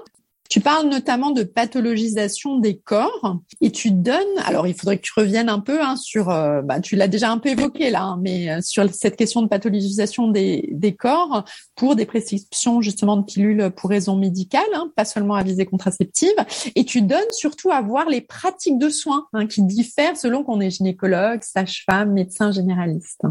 Tu 0.50 0.62
parles 0.62 0.88
notamment 0.88 1.32
de 1.32 1.44
pathologisation 1.44 2.60
des 2.60 2.78
corps 2.78 3.38
et 3.62 3.72
tu 3.72 3.92
donnes, 3.92 4.38
alors 4.46 4.68
il 4.68 4.75
faudrait 4.75 4.98
que 4.98 5.02
tu 5.02 5.14
reviennes 5.16 5.50
un 5.50 5.60
peu 5.60 5.82
hein, 5.82 5.96
sur, 5.96 6.30
euh, 6.30 6.62
bah, 6.62 6.80
tu 6.80 6.96
l'as 6.96 7.08
déjà 7.08 7.32
un 7.32 7.40
peu 7.40 7.50
évoqué 7.50 7.90
là, 7.90 8.04
hein, 8.04 8.20
mais 8.22 8.52
euh, 8.52 8.60
sur 8.62 8.88
cette 8.94 9.16
question 9.16 9.42
de 9.42 9.48
pathologisation 9.48 10.30
des, 10.30 10.96
corps 10.98 11.44
pour 11.75 11.96
des 11.96 12.06
prescriptions 12.06 12.82
justement 12.82 13.18
de 13.18 13.24
pilules 13.24 13.72
pour 13.75 13.90
raisons 13.90 14.16
médicales, 14.16 14.64
hein, 14.75 14.92
pas 14.96 15.04
seulement 15.04 15.34
à 15.34 15.44
visée 15.44 15.66
contraceptive, 15.66 16.36
et 16.75 16.86
tu 16.86 17.02
donnes 17.02 17.20
surtout 17.32 17.72
à 17.72 17.82
voir 17.82 18.08
les 18.08 18.22
pratiques 18.22 18.78
de 18.78 18.90
soins 18.90 19.28
hein, 19.34 19.48
qui 19.48 19.64
diffèrent 19.64 20.16
selon 20.16 20.44
qu'on 20.44 20.62
est 20.62 20.70
gynécologue, 20.70 21.42
sage-femme, 21.42 22.14
médecin 22.14 22.52
généraliste. 22.52 23.22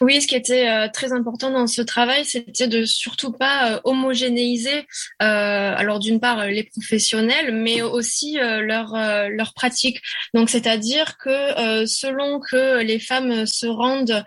Oui, 0.00 0.22
ce 0.22 0.28
qui 0.28 0.36
était 0.36 0.68
euh, 0.68 0.88
très 0.92 1.12
important 1.12 1.50
dans 1.50 1.66
ce 1.66 1.82
travail, 1.82 2.24
c'était 2.24 2.68
de 2.68 2.84
surtout 2.84 3.32
pas 3.32 3.72
euh, 3.72 3.80
homogénéiser, 3.82 4.86
euh, 5.22 5.74
alors 5.76 5.98
d'une 5.98 6.20
part 6.20 6.46
les 6.46 6.62
professionnels, 6.62 7.52
mais 7.52 7.82
aussi 7.82 8.36
leurs 8.36 8.96
leur 9.28 9.54
pratiques. 9.54 10.00
Donc, 10.34 10.50
c'est-à-dire 10.50 11.16
que 11.18 11.86
selon 11.86 12.40
que 12.40 12.80
les 12.82 12.98
femmes 12.98 13.46
se 13.46 13.66
rendent 13.66 14.24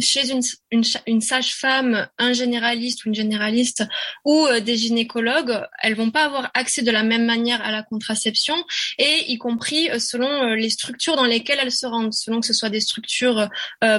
chez 0.00 0.30
une, 0.30 0.42
une, 0.70 0.82
une 1.06 1.20
sage-femme, 1.20 2.06
un 2.18 2.32
généraliste 2.32 3.04
ou 3.04 3.08
une 3.08 3.14
généraliste 3.14 3.84
ou 4.24 4.46
des 4.64 4.76
gynécologues, 4.76 5.62
elles 5.82 5.94
vont 5.94 6.10
pas 6.10 6.24
avoir 6.24 6.50
accès 6.54 6.82
de 6.82 6.90
la 6.90 7.02
même 7.02 7.24
manière 7.24 7.62
à 7.62 7.70
la 7.70 7.82
contraception, 7.82 8.56
et 8.98 9.30
y 9.30 9.38
compris 9.38 9.88
selon 9.98 10.54
les 10.54 10.70
structures 10.70 11.16
dans 11.16 11.24
lesquelles 11.24 11.60
elles 11.62 11.72
se 11.72 11.86
rendent, 11.86 12.14
selon 12.14 12.40
que 12.40 12.46
ce 12.46 12.54
soit 12.54 12.70
des 12.70 12.80
structures 12.80 13.48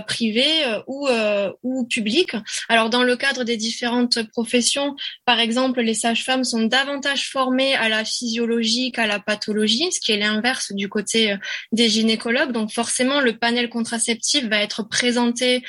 privées 0.08 0.19
privé 0.20 0.66
euh, 0.66 0.82
ou 0.88 1.08
euh, 1.08 1.52
ou 1.64 1.86
public. 1.86 2.36
Alors 2.68 2.90
dans 2.90 3.04
le 3.04 3.16
cadre 3.16 3.44
des 3.46 3.56
différentes 3.56 4.18
professions, 4.36 4.96
par 5.26 5.40
exemple, 5.40 5.80
les 5.82 5.94
sages-femmes 5.94 6.44
sont 6.44 6.64
davantage 6.64 7.30
formées 7.30 7.76
à 7.76 7.88
la 7.88 8.04
physiologie 8.04 8.92
qu'à 8.92 9.08
la 9.08 9.20
pathologie, 9.20 9.90
ce 9.94 10.00
qui 10.02 10.12
est 10.12 10.18
l'inverse 10.18 10.74
du 10.74 10.90
côté 10.90 11.32
euh, 11.32 11.38
des 11.72 11.88
gynécologues. 11.88 12.52
Donc 12.52 12.72
forcément, 12.72 13.22
le 13.22 13.38
panel 13.38 13.70
contraceptif 13.70 14.44
va 14.54 14.60
être 14.62 14.84
présenté 14.84 15.64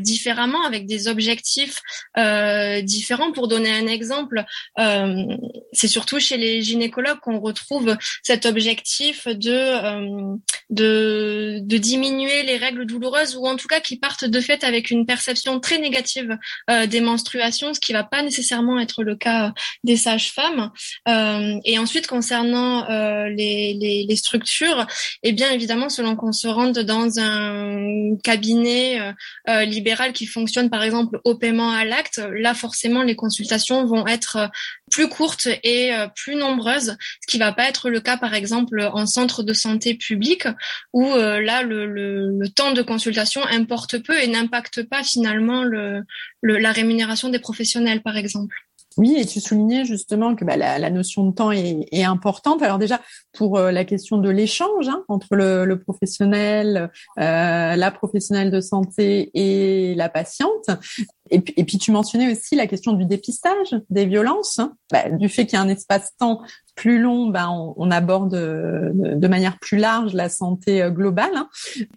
différemment 0.00 0.62
avec 0.64 0.86
des 0.86 1.08
objectifs 1.08 1.80
différents. 2.82 3.32
Pour 3.32 3.48
donner 3.48 3.70
un 3.70 3.86
exemple, 3.86 4.44
euh, 4.78 5.24
c'est 5.72 5.88
surtout 5.88 6.20
chez 6.20 6.36
les 6.36 6.62
gynécologues 6.62 7.20
qu'on 7.20 7.40
retrouve 7.40 7.96
cet 8.22 8.46
objectif 8.46 9.26
de, 9.28 9.64
de 10.70 11.76
diminuer 11.76 12.42
les 12.42 12.56
règles 12.56 12.86
douloureuses 12.86 13.36
ou 13.36 13.46
tout 13.58 13.68
cas 13.68 13.80
qui 13.80 13.98
partent 13.98 14.24
de 14.24 14.40
fait 14.40 14.64
avec 14.64 14.90
une 14.90 15.04
perception 15.04 15.60
très 15.60 15.78
négative 15.78 16.38
euh, 16.70 16.86
des 16.86 17.00
menstruations, 17.00 17.74
ce 17.74 17.80
qui 17.80 17.92
va 17.92 18.04
pas 18.04 18.22
nécessairement 18.22 18.80
être 18.80 19.02
le 19.02 19.16
cas 19.16 19.52
des 19.84 19.96
sages-femmes. 19.96 20.70
Euh, 21.08 21.58
et 21.64 21.78
ensuite, 21.78 22.06
concernant 22.06 22.88
euh, 22.88 23.28
les, 23.28 23.74
les, 24.08 24.16
structures, 24.16 24.86
eh 25.22 25.32
bien 25.32 25.50
évidemment, 25.50 25.88
selon 25.88 26.16
qu'on 26.16 26.32
se 26.32 26.48
rende 26.48 26.78
dans 26.78 27.18
un 27.18 28.16
cabinet 28.24 29.14
libéral 29.46 30.12
qui 30.12 30.26
fonctionne 30.26 30.70
par 30.70 30.82
exemple 30.82 31.20
au 31.24 31.36
paiement 31.36 31.70
à 31.70 31.84
l'acte, 31.84 32.20
là 32.32 32.54
forcément 32.54 33.02
les 33.02 33.14
consultations 33.14 33.86
vont 33.86 34.06
être 34.06 34.50
plus 34.90 35.08
courtes 35.08 35.48
et 35.62 35.92
plus 36.14 36.34
nombreuses, 36.34 36.96
ce 37.20 37.26
qui 37.26 37.38
va 37.38 37.52
pas 37.52 37.68
être 37.68 37.90
le 37.90 38.00
cas 38.00 38.16
par 38.16 38.34
exemple 38.34 38.80
en 38.92 39.06
centre 39.06 39.42
de 39.42 39.52
santé 39.52 39.94
public 39.94 40.46
où 40.92 41.14
là 41.14 41.62
le, 41.62 42.48
temps 42.54 42.72
de 42.72 42.82
consultation 42.82 43.42
importe 43.44 43.98
peu 43.98 44.20
et 44.20 44.26
n'impacte 44.26 44.82
pas 44.82 45.02
finalement 45.02 45.62
le, 45.62 46.04
la 46.42 46.72
rémunération 46.72 47.28
des 47.28 47.38
professionnels, 47.38 48.02
par 48.02 48.16
exemple. 48.16 48.54
Oui, 48.96 49.14
et 49.16 49.26
tu 49.26 49.40
soulignais 49.40 49.84
justement 49.84 50.34
que 50.34 50.44
bah, 50.44 50.56
la, 50.56 50.90
notion 50.90 51.26
de 51.26 51.32
temps 51.32 51.52
est, 51.52 52.02
importante. 52.02 52.62
Alors 52.62 52.78
déjà, 52.78 53.00
pour 53.32 53.56
euh, 53.56 53.70
la 53.70 53.84
question 53.84 54.18
de 54.18 54.28
l'échange 54.28 54.88
hein, 54.88 55.04
entre 55.06 55.36
le, 55.36 55.76
professionnel, 55.76 56.90
euh, 57.20 57.76
la 57.76 57.90
professionnelle 57.92 58.50
de 58.50 58.60
santé 58.60 59.30
et 59.34 59.94
la 59.94 60.08
patiente. 60.08 60.70
Et 61.30 61.64
puis, 61.64 61.78
tu 61.78 61.90
mentionnais 61.90 62.32
aussi 62.32 62.56
la 62.56 62.66
question 62.66 62.92
du 62.92 63.04
dépistage 63.04 63.76
des 63.90 64.06
violences, 64.06 64.58
hein. 64.58 64.74
bah, 64.90 65.08
du 65.10 65.28
fait 65.28 65.46
qu'il 65.46 65.54
y 65.54 65.56
a 65.56 65.62
un 65.62 65.68
espace-temps 65.68 66.40
plus 66.74 67.00
long, 67.00 67.26
bah, 67.26 67.48
on, 67.50 67.90
aborde 67.90 68.32
de, 68.32 69.28
manière 69.28 69.58
plus 69.58 69.78
large 69.78 70.14
la 70.14 70.28
santé 70.28 70.82
euh, 70.82 70.90
globale. 70.90 71.34
Hein. 71.34 71.48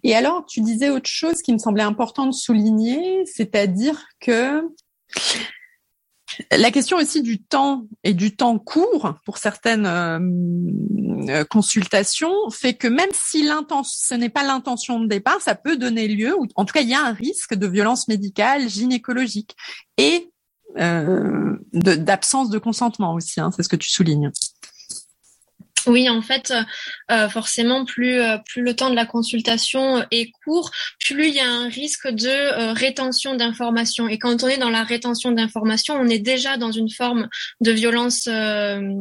Et 0.02 0.14
alors, 0.14 0.44
tu 0.46 0.60
disais 0.60 0.90
autre 0.90 1.08
chose 1.08 1.40
qui 1.42 1.52
me 1.52 1.58
semblait 1.58 1.82
important 1.82 2.26
de 2.26 2.32
souligner, 2.32 3.24
c'est-à-dire 3.26 4.04
que 4.20 4.62
La 6.50 6.70
question 6.70 6.96
aussi 6.96 7.22
du 7.22 7.42
temps 7.42 7.84
et 8.04 8.14
du 8.14 8.34
temps 8.34 8.58
court 8.58 9.14
pour 9.24 9.38
certaines 9.38 9.86
euh, 11.28 11.44
consultations 11.44 12.32
fait 12.50 12.74
que 12.74 12.88
même 12.88 13.10
si 13.12 13.46
ce 13.84 14.14
n'est 14.14 14.28
pas 14.28 14.42
l'intention 14.42 15.00
de 15.00 15.06
départ, 15.06 15.40
ça 15.40 15.54
peut 15.54 15.76
donner 15.76 16.08
lieu, 16.08 16.36
ou 16.38 16.46
en 16.54 16.64
tout 16.64 16.72
cas 16.72 16.80
il 16.80 16.88
y 16.88 16.94
a 16.94 17.04
un 17.04 17.12
risque 17.12 17.54
de 17.54 17.66
violence 17.66 18.08
médicale 18.08 18.68
gynécologique 18.68 19.56
et 19.96 20.30
euh, 20.78 21.56
d'absence 21.72 22.50
de, 22.50 22.58
consentement 22.58 23.14
aussi. 23.14 23.40
Hein, 23.40 23.50
c'est 23.54 23.62
ce 23.62 23.68
que 23.68 23.76
tu 23.76 23.90
soulignes. 23.90 24.30
Oui, 25.86 26.08
en 26.08 26.22
fait, 26.22 26.52
euh, 27.10 27.28
forcément, 27.28 27.84
plus 27.84 28.20
euh, 28.20 28.38
plus 28.38 28.62
le 28.62 28.74
temps 28.74 28.90
de 28.90 28.94
la 28.94 29.06
consultation 29.06 30.04
est 30.10 30.30
court, 30.44 30.70
plus 31.04 31.28
il 31.28 31.34
y 31.34 31.40
a 31.40 31.48
un 31.48 31.68
risque 31.68 32.08
de 32.08 32.28
euh, 32.28 32.72
rétention 32.72 33.34
d'informations. 33.34 34.08
Et 34.08 34.18
quand 34.18 34.42
on 34.42 34.48
est 34.48 34.58
dans 34.58 34.70
la 34.70 34.84
rétention 34.84 35.32
d'informations, 35.32 35.94
on 35.94 36.08
est 36.08 36.18
déjà 36.18 36.56
dans 36.56 36.72
une 36.72 36.90
forme 36.90 37.28
de 37.60 37.72
violence 37.72 38.28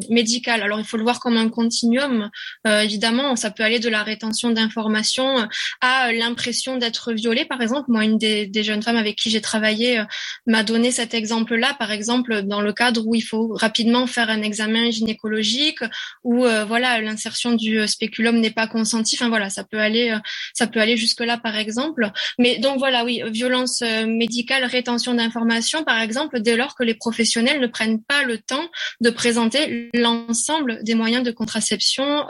médicale. 0.09 0.61
Alors, 0.61 0.79
il 0.79 0.85
faut 0.85 0.97
le 0.97 1.03
voir 1.03 1.19
comme 1.19 1.38
un 1.38 1.50
continuum. 1.50 2.29
évidemment, 2.65 3.35
ça 3.35 3.51
peut 3.51 3.63
aller 3.63 3.79
de 3.79 3.89
la 3.89 4.03
rétention 4.03 4.51
d'informations 4.51 5.47
à 5.81 6.11
l'impression 6.11 6.77
d'être 6.77 7.13
violée. 7.13 7.45
Par 7.45 7.61
exemple, 7.61 7.91
moi, 7.91 8.03
une 8.03 8.17
des, 8.17 8.45
des 8.47 8.63
jeunes 8.63 8.83
femmes 8.83 8.97
avec 8.97 9.15
qui 9.15 9.29
j'ai 9.29 9.41
travaillé 9.41 10.03
m'a 10.45 10.63
donné 10.63 10.91
cet 10.91 11.13
exemple-là. 11.13 11.75
Par 11.75 11.91
exemple, 11.91 12.41
dans 12.43 12.61
le 12.61 12.73
cadre 12.73 13.05
où 13.05 13.15
il 13.15 13.21
faut 13.21 13.53
rapidement 13.53 14.07
faire 14.07 14.29
un 14.29 14.41
examen 14.41 14.89
gynécologique 14.89 15.83
ou 16.23 16.45
voilà, 16.71 17.01
l'insertion 17.01 17.51
du 17.51 17.79
euh, 17.79 17.85
spéculum 17.85 18.39
n'est 18.39 18.49
pas 18.49 18.65
consentie. 18.65 19.17
Enfin 19.17 19.27
voilà, 19.27 19.49
ça 19.49 19.65
peut 19.65 19.77
aller, 19.77 20.11
euh, 20.11 20.19
ça 20.53 20.67
peut 20.67 20.79
aller 20.79 20.95
jusque 20.95 21.19
là 21.19 21.37
par 21.37 21.57
exemple. 21.57 22.09
Mais 22.39 22.59
donc 22.59 22.79
voilà, 22.79 23.03
oui, 23.03 23.21
violence 23.27 23.81
euh, 23.81 24.07
médicale, 24.07 24.63
rétention 24.63 25.13
d'informations 25.13 25.83
par 25.83 25.99
exemple, 25.99 26.39
dès 26.39 26.55
lors 26.55 26.73
que 26.75 26.83
les 26.83 26.93
professionnels 26.93 27.59
ne 27.59 27.67
prennent 27.67 28.01
pas 28.01 28.23
le 28.23 28.37
temps 28.37 28.69
de 29.01 29.09
présenter 29.09 29.89
l'ensemble 29.93 30.81
des 30.81 30.95
moyens 30.95 31.25
de 31.25 31.31
contraception 31.31 32.25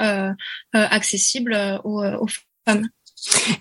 accessibles 0.74 1.80
aux, 1.84 2.04
aux 2.04 2.28
femmes. 2.66 2.88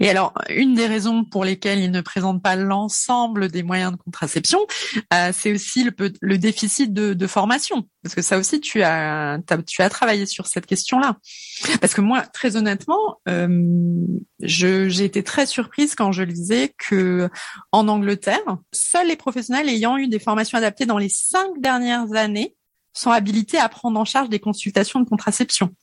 Et 0.01 0.09
alors, 0.09 0.33
une 0.49 0.75
des 0.75 0.87
raisons 0.87 1.25
pour 1.25 1.45
lesquelles 1.45 1.81
il 1.81 1.91
ne 1.91 2.01
présente 2.01 2.43
pas 2.43 2.57
l'ensemble 2.57 3.49
des 3.49 3.63
moyens 3.63 3.93
de 3.93 3.97
contraception, 3.97 4.61
euh, 5.13 5.33
c'est 5.35 5.53
aussi 5.53 5.85
le, 5.85 5.93
le 6.21 6.39
déficit 6.39 6.93
de, 6.93 7.13
de, 7.13 7.27
formation. 7.27 7.87
Parce 8.03 8.15
que 8.15 8.23
ça 8.23 8.39
aussi, 8.39 8.61
tu 8.61 8.83
as, 8.83 9.39
tu 9.67 9.83
as 9.83 9.91
travaillé 9.91 10.25
sur 10.27 10.47
cette 10.47 10.67
question-là. 10.67 11.19
Parce 11.81 11.95
que 11.95 12.01
moi, 12.01 12.23
très 12.23 12.57
honnêtement, 12.57 13.21
euh, 13.29 14.07
j'ai 14.41 15.05
été 15.05 15.23
très 15.23 15.47
surprise 15.47 15.95
quand 15.95 16.13
je 16.13 16.23
lisais 16.23 16.75
que 16.79 17.29
en 17.73 17.89
Angleterre, 17.89 18.59
seuls 18.73 19.09
les 19.09 19.17
professionnels 19.17 19.69
ayant 19.69 19.97
eu 19.99 20.09
des 20.09 20.19
formations 20.19 20.59
adaptées 20.59 20.87
dans 20.87 20.99
les 20.99 21.11
cinq 21.11 21.61
dernières 21.61 22.13
années 22.15 22.57
sont 22.93 23.11
habilités 23.11 23.59
à 23.59 23.69
prendre 23.69 24.01
en 24.01 24.05
charge 24.05 24.29
des 24.31 24.41
consultations 24.41 25.01
de 25.01 25.09
contraception. 25.09 25.75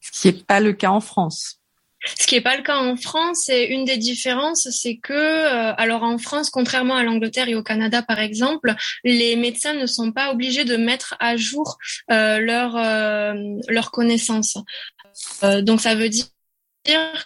Ce 0.00 0.10
qui 0.10 0.28
n'est 0.28 0.44
pas 0.44 0.60
le 0.60 0.72
cas 0.72 0.90
en 0.90 1.00
France. 1.00 1.59
Ce 2.04 2.26
qui 2.26 2.34
n'est 2.34 2.40
pas 2.40 2.56
le 2.56 2.62
cas 2.62 2.78
en 2.78 2.96
France, 2.96 3.48
et 3.48 3.66
une 3.66 3.84
des 3.84 3.98
différences, 3.98 4.68
c'est 4.70 4.96
que, 4.96 5.12
euh, 5.12 5.74
alors 5.76 6.02
en 6.02 6.16
France, 6.16 6.48
contrairement 6.48 6.96
à 6.96 7.02
l'Angleterre 7.02 7.48
et 7.48 7.54
au 7.54 7.62
Canada 7.62 8.02
par 8.02 8.20
exemple, 8.20 8.74
les 9.04 9.36
médecins 9.36 9.74
ne 9.74 9.86
sont 9.86 10.10
pas 10.10 10.32
obligés 10.32 10.64
de 10.64 10.76
mettre 10.76 11.14
à 11.20 11.36
jour 11.36 11.78
euh, 12.10 12.38
leur 12.38 12.76
euh, 12.76 13.34
leurs 13.68 13.90
connaissances. 13.90 14.56
donc 15.42 15.80
ça 15.80 15.94
veut 15.94 16.08
dire 16.08 16.26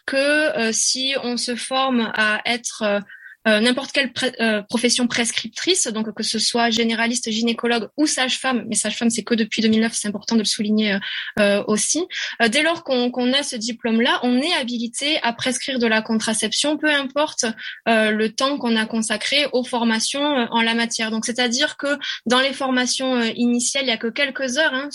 que 0.07 0.73
si 0.73 1.14
on 1.23 1.37
se 1.37 1.54
forme 1.54 2.12
à 2.14 2.40
être 2.45 3.00
euh, 3.47 3.61
n'importe 3.61 3.93
quelle 3.93 4.11
euh, 4.41 4.63
profession 4.63 5.07
prescriptrice, 5.07 5.87
donc 5.89 6.15
que 6.15 6.23
ce 6.23 6.39
soit 6.39 6.71
généraliste, 6.71 7.31
gynécologue 7.31 7.89
ou 7.99 8.07
sage-femme, 8.07 8.65
mais 8.69 8.75
sage-femme 8.75 9.11
c'est 9.11 9.23
que 9.23 9.35
depuis 9.35 9.61
2009, 9.61 9.93
c'est 9.95 10.09
important 10.09 10.35
de 10.35 10.41
le 10.41 10.47
souligner 10.47 10.99
euh, 11.39 11.63
aussi. 11.67 12.05
dès 12.49 12.63
lors 12.63 12.85
qu'on 12.85 13.33
a 13.33 13.43
ce 13.43 13.57
diplôme-là, 13.57 14.21
on 14.23 14.41
est 14.41 14.55
habilité 14.55 15.19
à 15.23 15.33
prescrire 15.33 15.79
de 15.79 15.87
la 15.87 16.01
contraception, 16.01 16.79
peu 16.79 16.91
importe 16.91 17.45
le 17.87 18.29
temps 18.29 18.59
qu'on 18.59 18.77
a 18.77 18.87
consacré 18.87 19.47
aux 19.53 19.65
formations 19.65 20.23
en 20.23 20.63
la 20.63 20.75
matière. 20.75 21.11
Donc 21.11 21.27
c'est-à-dire 21.27 21.77
que 21.77 21.99
dans 22.27 22.41
les 22.41 22.53
formations 22.53 23.21
initiales, 23.23 23.85
il 23.85 23.89
y 23.89 23.93
a 23.93 23.97
que 23.97 24.07
quelques 24.07 24.59
heures 24.59 24.75
hein, 24.75 24.89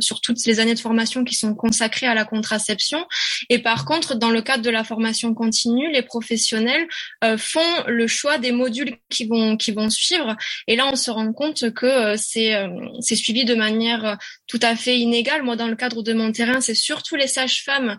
sur 0.00 0.20
toutes 0.20 0.44
les 0.46 0.60
années 0.60 0.74
de 0.74 0.80
formation 0.80 1.24
qui 1.24 1.34
sont 1.34 1.54
consacrées 1.54 2.06
à 2.06 2.14
la 2.14 2.24
contraception. 2.24 3.06
Et 3.48 3.58
par 3.58 3.84
contre, 3.84 4.14
dans 4.14 4.30
le 4.30 4.42
cadre 4.42 4.62
de 4.62 4.70
la 4.70 4.84
formation 4.84 5.34
continue, 5.34 5.90
les 5.92 6.02
professionnels 6.02 6.86
font 7.36 7.77
le 7.86 8.06
choix 8.06 8.38
des 8.38 8.52
modules 8.52 8.96
qui 9.10 9.26
vont 9.26 9.56
qui 9.56 9.72
vont 9.72 9.90
suivre. 9.90 10.36
Et 10.66 10.76
là, 10.76 10.88
on 10.90 10.96
se 10.96 11.10
rend 11.10 11.32
compte 11.32 11.72
que 11.72 11.86
euh, 11.86 12.16
c'est 12.16 12.54
euh, 12.54 12.68
c'est 13.00 13.16
suivi 13.16 13.44
de 13.44 13.54
manière 13.54 14.04
euh, 14.04 14.14
tout 14.46 14.60
à 14.62 14.76
fait 14.76 14.98
inégale. 14.98 15.42
Moi, 15.42 15.56
dans 15.56 15.68
le 15.68 15.76
cadre 15.76 16.02
de 16.02 16.12
mon 16.12 16.32
terrain, 16.32 16.60
c'est 16.60 16.74
surtout 16.74 17.16
les 17.16 17.26
sages-femmes 17.26 17.98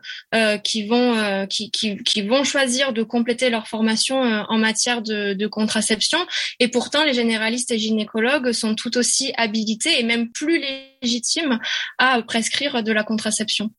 qui 0.64 0.88
vont 0.88 1.48
qui, 1.48 1.72
qui, 1.72 2.22
vont 2.22 2.44
choisir 2.44 2.94
de 2.94 3.04
compléter 3.04 3.50
leur 3.50 3.68
formation 3.68 4.20
en 4.20 4.58
matière 4.58 5.02
de, 5.02 5.34
de 5.34 5.48
contraception. 5.48 6.20
Et 6.60 6.68
pourtant, 6.68 7.04
les 7.04 7.14
généralistes 7.14 7.72
et 7.72 7.80
gynécologues 7.80 8.52
sont 8.52 8.76
tout 8.76 8.98
aussi 8.98 9.34
habilités 9.38 10.00
et 10.00 10.04
même 10.04 10.32
plus 10.32 10.62
légitimes 11.02 11.60
à 11.98 12.22
prescrire 12.22 12.84
de 12.84 12.92
la 12.92 13.04
contraception. 13.04 13.72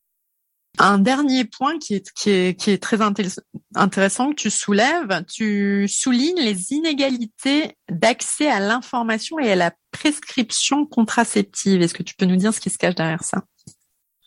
Un 0.79 0.99
dernier 0.99 1.45
point 1.45 1.79
qui 1.79 1.95
est, 1.95 2.83
très 2.83 2.99
intéressant 3.75 4.31
que 4.31 4.35
tu 4.35 4.51
soulèves, 4.51 5.25
tu 5.27 5.87
soulignes 5.89 6.41
les 6.41 6.73
inégalités 6.73 7.77
d'accès 7.91 8.49
à 8.49 8.61
l'information 8.61 9.39
et 9.39 9.53
à 9.53 9.57
la 9.57 9.73
prescription 9.91 10.87
contraceptive. 10.87 11.83
Est-ce 11.83 11.95
que 11.95 12.03
tu 12.03 12.15
peux 12.15 12.27
nous 12.27 12.37
dire 12.37 12.55
ce 12.55 12.61
qui 12.61 12.71
se 12.71 12.79
cache 12.79 12.95
derrière 12.95 13.25
ça? 13.25 13.45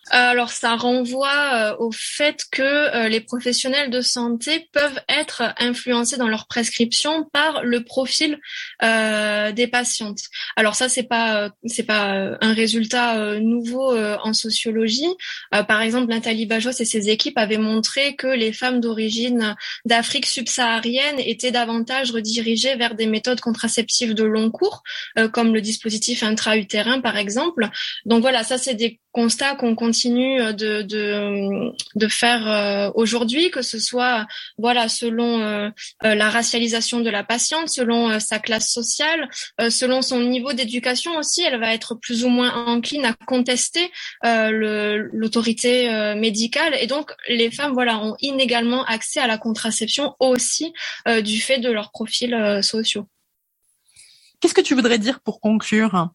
Alors 0.10 0.50
ça 0.52 0.76
renvoie 0.76 1.54
euh, 1.54 1.76
au 1.80 1.92
fait 1.92 2.44
que 2.52 2.62
euh, 2.62 3.08
les 3.08 3.22
professionnels 3.22 3.90
de 3.90 4.02
santé 4.02 4.68
peuvent 4.74 5.00
être 5.08 5.54
influencés 5.58 6.18
dans 6.18 6.28
leur 6.28 6.46
prescription 6.48 7.24
par 7.32 7.64
le 7.64 7.84
profil 7.86 8.40
euh, 8.84 9.54
des 9.54 9.68
patientes. 9.68 10.20
Alors 10.58 10.76
ça 10.76 10.90
c'est 10.90 11.04
pas 11.04 11.52
c'est 11.66 11.84
pas 11.84 12.38
un 12.42 12.54
résultat 12.54 13.40
nouveau 13.40 13.96
en 13.96 14.34
sociologie. 14.34 15.10
par 15.68 15.82
exemple, 15.82 16.08
Nathalie 16.08 16.46
Bajos 16.46 16.80
et 16.80 16.86
ses 16.86 17.10
équipes 17.10 17.38
avaient 17.38 17.58
montré 17.58 18.16
que 18.16 18.28
les 18.28 18.54
femmes 18.54 18.80
d'origine 18.80 19.56
d'Afrique 19.86 20.26
subsaharienne 20.26 21.20
étaient 21.20 21.52
davantage 21.52 22.12
redirigées 22.12 22.76
vers 22.76 22.96
des 22.96 23.08
méthodes 23.08 23.42
contraceptives 23.42 24.14
de 24.14 24.24
long 24.24 24.52
cours, 24.52 24.84
comme 25.32 25.54
le 25.54 25.62
dispositif 25.62 26.24
intra-utérin 26.24 27.02
par 27.02 27.18
exemple. 27.18 27.70
Donc 28.06 28.22
voilà, 28.22 28.44
ça 28.44 28.58
c'est 28.58 28.76
des 28.76 29.00
constat 29.14 29.56
qu'on 29.56 29.76
continue 29.76 30.40
de, 30.54 30.82
de, 30.82 31.72
de 31.96 32.08
faire 32.08 32.48
euh, 32.48 32.92
aujourd'hui, 32.96 33.52
que 33.52 33.62
ce 33.62 33.80
soit 33.80 34.26
voilà 34.58 34.90
selon 34.90 35.40
euh, 35.40 35.70
euh, 36.04 36.16
la 36.16 36.30
racialisation 36.30 37.00
de 37.00 37.10
la 37.10 37.24
patiente, 37.24 37.70
selon 37.70 38.20
sa 38.20 38.40
classe 38.40 38.70
sociale, 38.70 39.30
selon 39.70 40.02
son 40.02 40.20
niveau 40.20 40.54
d'éducation 40.54 41.16
aussi, 41.18 41.44
elle 41.44 41.60
va 41.60 41.74
être 41.74 41.96
plus 41.96 42.26
ou 42.26 42.30
moins 42.30 42.66
encline 42.66 43.06
à 43.06 43.14
contester 43.14 43.92
l'autorité 44.24 46.16
médicale 46.16 46.76
et 46.80 46.88
donc 46.88 47.12
les 47.30 47.52
femmes 47.52 47.74
voilà 47.74 48.00
ont 48.00 48.16
inégalement 48.20 48.84
accès 48.86 49.20
à 49.20 49.28
la 49.28 49.38
contraception 49.38 50.16
aussi 50.20 50.74
du 51.24 51.40
fait 51.40 51.60
de 51.60 51.70
leurs 51.70 51.92
profils 51.92 52.60
sociaux. 52.64 53.08
Qu'est-ce 54.40 54.54
que 54.54 54.62
tu 54.62 54.74
voudrais 54.74 54.98
dire 54.98 55.20
pour 55.22 55.40
conclure? 55.40 56.10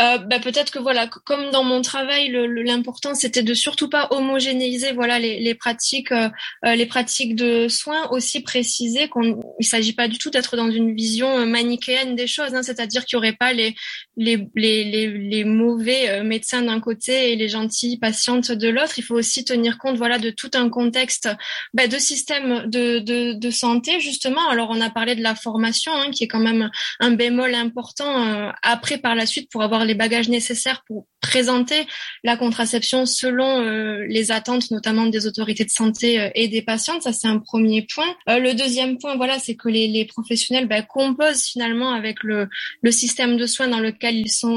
Euh, 0.00 0.16
bah, 0.18 0.38
peut-être 0.40 0.70
que 0.70 0.78
voilà, 0.78 1.06
comme 1.06 1.50
dans 1.50 1.64
mon 1.64 1.82
travail, 1.82 2.30
l'important 2.30 3.14
c'était 3.14 3.42
de 3.42 3.52
surtout 3.52 3.90
pas 3.90 4.08
homogénéiser 4.10 4.92
voilà 4.92 5.18
les, 5.18 5.38
les 5.40 5.54
pratiques, 5.54 6.12
euh, 6.12 6.30
euh, 6.64 6.74
les 6.74 6.86
pratiques 6.86 7.36
de 7.36 7.68
soins, 7.68 8.08
aussi 8.10 8.40
préciser 8.40 9.08
qu'on 9.08 9.38
il 9.60 9.66
s'agit 9.66 9.92
pas 9.92 10.08
du 10.08 10.16
tout 10.16 10.30
d'être 10.30 10.56
dans 10.56 10.70
une 10.70 10.94
vision 10.94 11.44
manichéenne 11.44 12.16
des 12.16 12.26
choses, 12.26 12.54
hein, 12.54 12.62
c'est-à-dire 12.62 13.04
qu'il 13.04 13.16
y 13.16 13.18
aurait 13.18 13.34
pas 13.34 13.52
les 13.52 13.74
les 14.16 14.48
les, 14.54 14.84
les, 14.84 15.08
les 15.08 15.44
mauvais 15.44 16.22
médecins 16.22 16.62
d'un 16.62 16.80
côté 16.80 17.32
et 17.32 17.36
les 17.36 17.48
gentilles 17.48 17.98
patientes 17.98 18.50
de 18.50 18.68
l'autre. 18.68 18.94
Il 18.96 19.04
faut 19.04 19.14
aussi 19.14 19.44
tenir 19.44 19.76
compte 19.76 19.96
voilà 19.96 20.18
de 20.18 20.30
tout 20.30 20.50
un 20.54 20.70
contexte 20.70 21.28
bah, 21.74 21.86
de 21.86 21.98
système 21.98 22.66
de, 22.66 22.98
de, 23.00 23.34
de 23.34 23.50
santé 23.50 24.00
justement. 24.00 24.48
Alors 24.48 24.70
on 24.70 24.80
a 24.80 24.88
parlé 24.88 25.16
de 25.16 25.22
la 25.22 25.34
formation 25.34 25.92
hein, 25.94 26.10
qui 26.12 26.24
est 26.24 26.28
quand 26.28 26.40
même 26.40 26.70
un 26.98 27.10
bémol 27.10 27.54
important 27.54 28.50
après 28.62 28.96
par 28.96 29.14
la 29.14 29.26
suite 29.26 29.50
pour 29.50 29.62
avoir 29.62 29.81
les 29.84 29.94
bagages 29.94 30.28
nécessaires 30.28 30.82
pour 30.86 31.06
présenter 31.22 31.86
la 32.24 32.36
contraception 32.36 33.06
selon 33.06 33.60
euh, 33.60 34.04
les 34.08 34.32
attentes, 34.32 34.70
notamment 34.70 35.06
des 35.06 35.26
autorités 35.26 35.64
de 35.64 35.70
santé 35.70 36.20
euh, 36.20 36.28
et 36.34 36.48
des 36.48 36.62
patientes. 36.62 37.02
Ça, 37.02 37.12
c'est 37.12 37.28
un 37.28 37.38
premier 37.38 37.86
point. 37.94 38.12
Euh, 38.28 38.38
le 38.38 38.54
deuxième 38.54 38.98
point, 38.98 39.16
voilà, 39.16 39.38
c'est 39.38 39.54
que 39.54 39.68
les, 39.68 39.86
les 39.86 40.04
professionnels 40.04 40.66
bah, 40.66 40.82
composent 40.82 41.44
finalement 41.44 41.92
avec 41.92 42.22
le, 42.22 42.48
le 42.82 42.90
système 42.90 43.36
de 43.36 43.46
soins 43.46 43.68
dans 43.68 43.78
lequel 43.80 44.16
ils 44.16 44.30
sont 44.30 44.52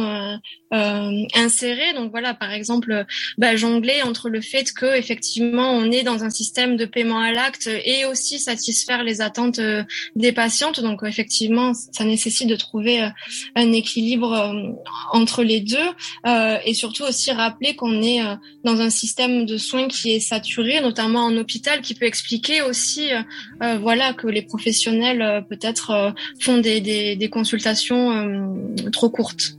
insérés. 1.33 1.93
Donc 1.93 2.11
voilà, 2.11 2.33
par 2.33 2.51
exemple, 2.51 3.05
bah, 3.37 3.55
jongler 3.55 4.01
entre 4.01 4.27
le 4.27 4.41
fait 4.41 4.73
que 4.73 4.97
effectivement 4.97 5.71
on 5.71 5.89
est 5.89 6.03
dans 6.03 6.25
un 6.25 6.29
système 6.29 6.75
de 6.75 6.83
paiement 6.85 7.19
à 7.19 7.31
l'acte 7.31 7.69
et 7.85 8.03
aussi 8.03 8.39
satisfaire 8.39 9.03
les 9.03 9.21
attentes 9.21 9.61
des 10.15 10.33
patientes. 10.33 10.81
Donc 10.81 11.03
effectivement, 11.03 11.71
ça 11.73 12.03
nécessite 12.03 12.49
de 12.49 12.57
trouver 12.57 13.07
un 13.55 13.71
équilibre 13.71 14.53
entre 15.15 15.43
les 15.43 15.61
deux. 15.61 15.89
Euh, 16.27 16.57
et 16.65 16.73
surtout 16.73 17.03
aussi 17.03 17.31
rappeler 17.31 17.75
qu'on 17.75 18.01
est 18.01 18.21
euh, 18.21 18.35
dans 18.63 18.81
un 18.81 18.89
système 18.89 19.45
de 19.45 19.57
soins 19.57 19.87
qui 19.87 20.11
est 20.11 20.19
saturé, 20.19 20.81
notamment 20.81 21.25
en 21.25 21.35
hôpital, 21.37 21.81
qui 21.81 21.95
peut 21.95 22.05
expliquer 22.05 22.61
aussi, 22.61 23.09
euh, 23.13 23.77
voilà, 23.77 24.13
que 24.13 24.27
les 24.27 24.41
professionnels 24.41 25.45
peut-être 25.49 26.13
font 26.39 26.57
des 26.57 27.29
consultations 27.31 28.55
trop 28.91 29.09
courtes 29.09 29.57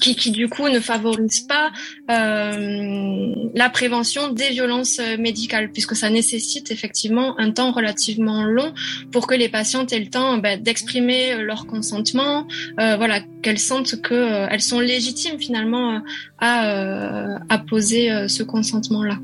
qui, 0.00 0.30
du 0.30 0.48
coup 0.48 0.68
ne 0.68 0.80
favorise 0.80 1.40
pas 1.40 1.70
euh, 2.10 3.32
la 3.54 3.70
prévention 3.70 4.32
des 4.32 4.50
violences 4.50 4.98
euh, 4.98 5.16
médicales, 5.18 5.70
puisque 5.72 5.94
ça 5.94 6.10
nécessite 6.10 6.70
effectivement 6.70 7.38
un 7.38 7.50
temps 7.50 7.72
relativement 7.72 8.44
long 8.44 8.72
pour 9.10 9.26
que 9.26 9.34
les 9.34 9.48
patientes 9.48 9.92
aient 9.92 10.00
le 10.00 10.10
temps 10.10 10.38
ben, 10.38 10.60
d'exprimer 10.60 11.32
euh, 11.32 11.42
leur 11.42 11.66
consentement, 11.66 12.46
voilà, 12.76 13.20
qu'elles 13.42 13.58
sentent 13.58 14.00
que 14.00 14.14
euh, 14.14 14.46
elles 14.50 14.62
sont 14.62 14.80
légitimes 14.80 15.38
finalement 15.38 16.00
à, 16.38 17.58
poser 17.68 18.10
ce 18.28 18.42
consentement-là. 18.42 19.18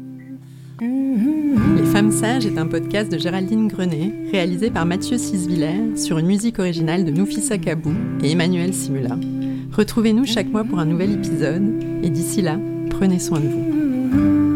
Les 0.81 1.87
Femmes 1.93 2.13
Sages 2.13 2.47
est 2.47 2.57
un 2.57 2.67
podcast 2.67 3.11
de 3.11 3.19
Géraldine 3.19 3.67
Grenet, 3.69 4.13
réalisé 4.31 4.71
par 4.71 4.87
Mathieu 4.87 5.19
Sisviller 5.19 5.97
sur 5.97 6.19
une 6.19 6.27
musique 6.27 6.59
originale 6.59 7.05
de 7.05 7.11
Noufissa 7.11 7.59
Kabou 7.59 7.93
et 8.23 8.31
Emmanuel 8.31 8.73
Simula. 8.73 9.17
Retrouvez-nous 9.79 10.27
chaque 10.27 10.49
mois 10.49 10.65
pour 10.65 10.81
un 10.81 10.87
nouvel 10.87 11.13
épisode 11.13 11.63
et 12.03 12.11
d'ici 12.11 12.43
là, 12.43 12.59
prenez 12.91 13.21
soin 13.21 13.39
de 13.39 13.47
vous. 13.47 14.48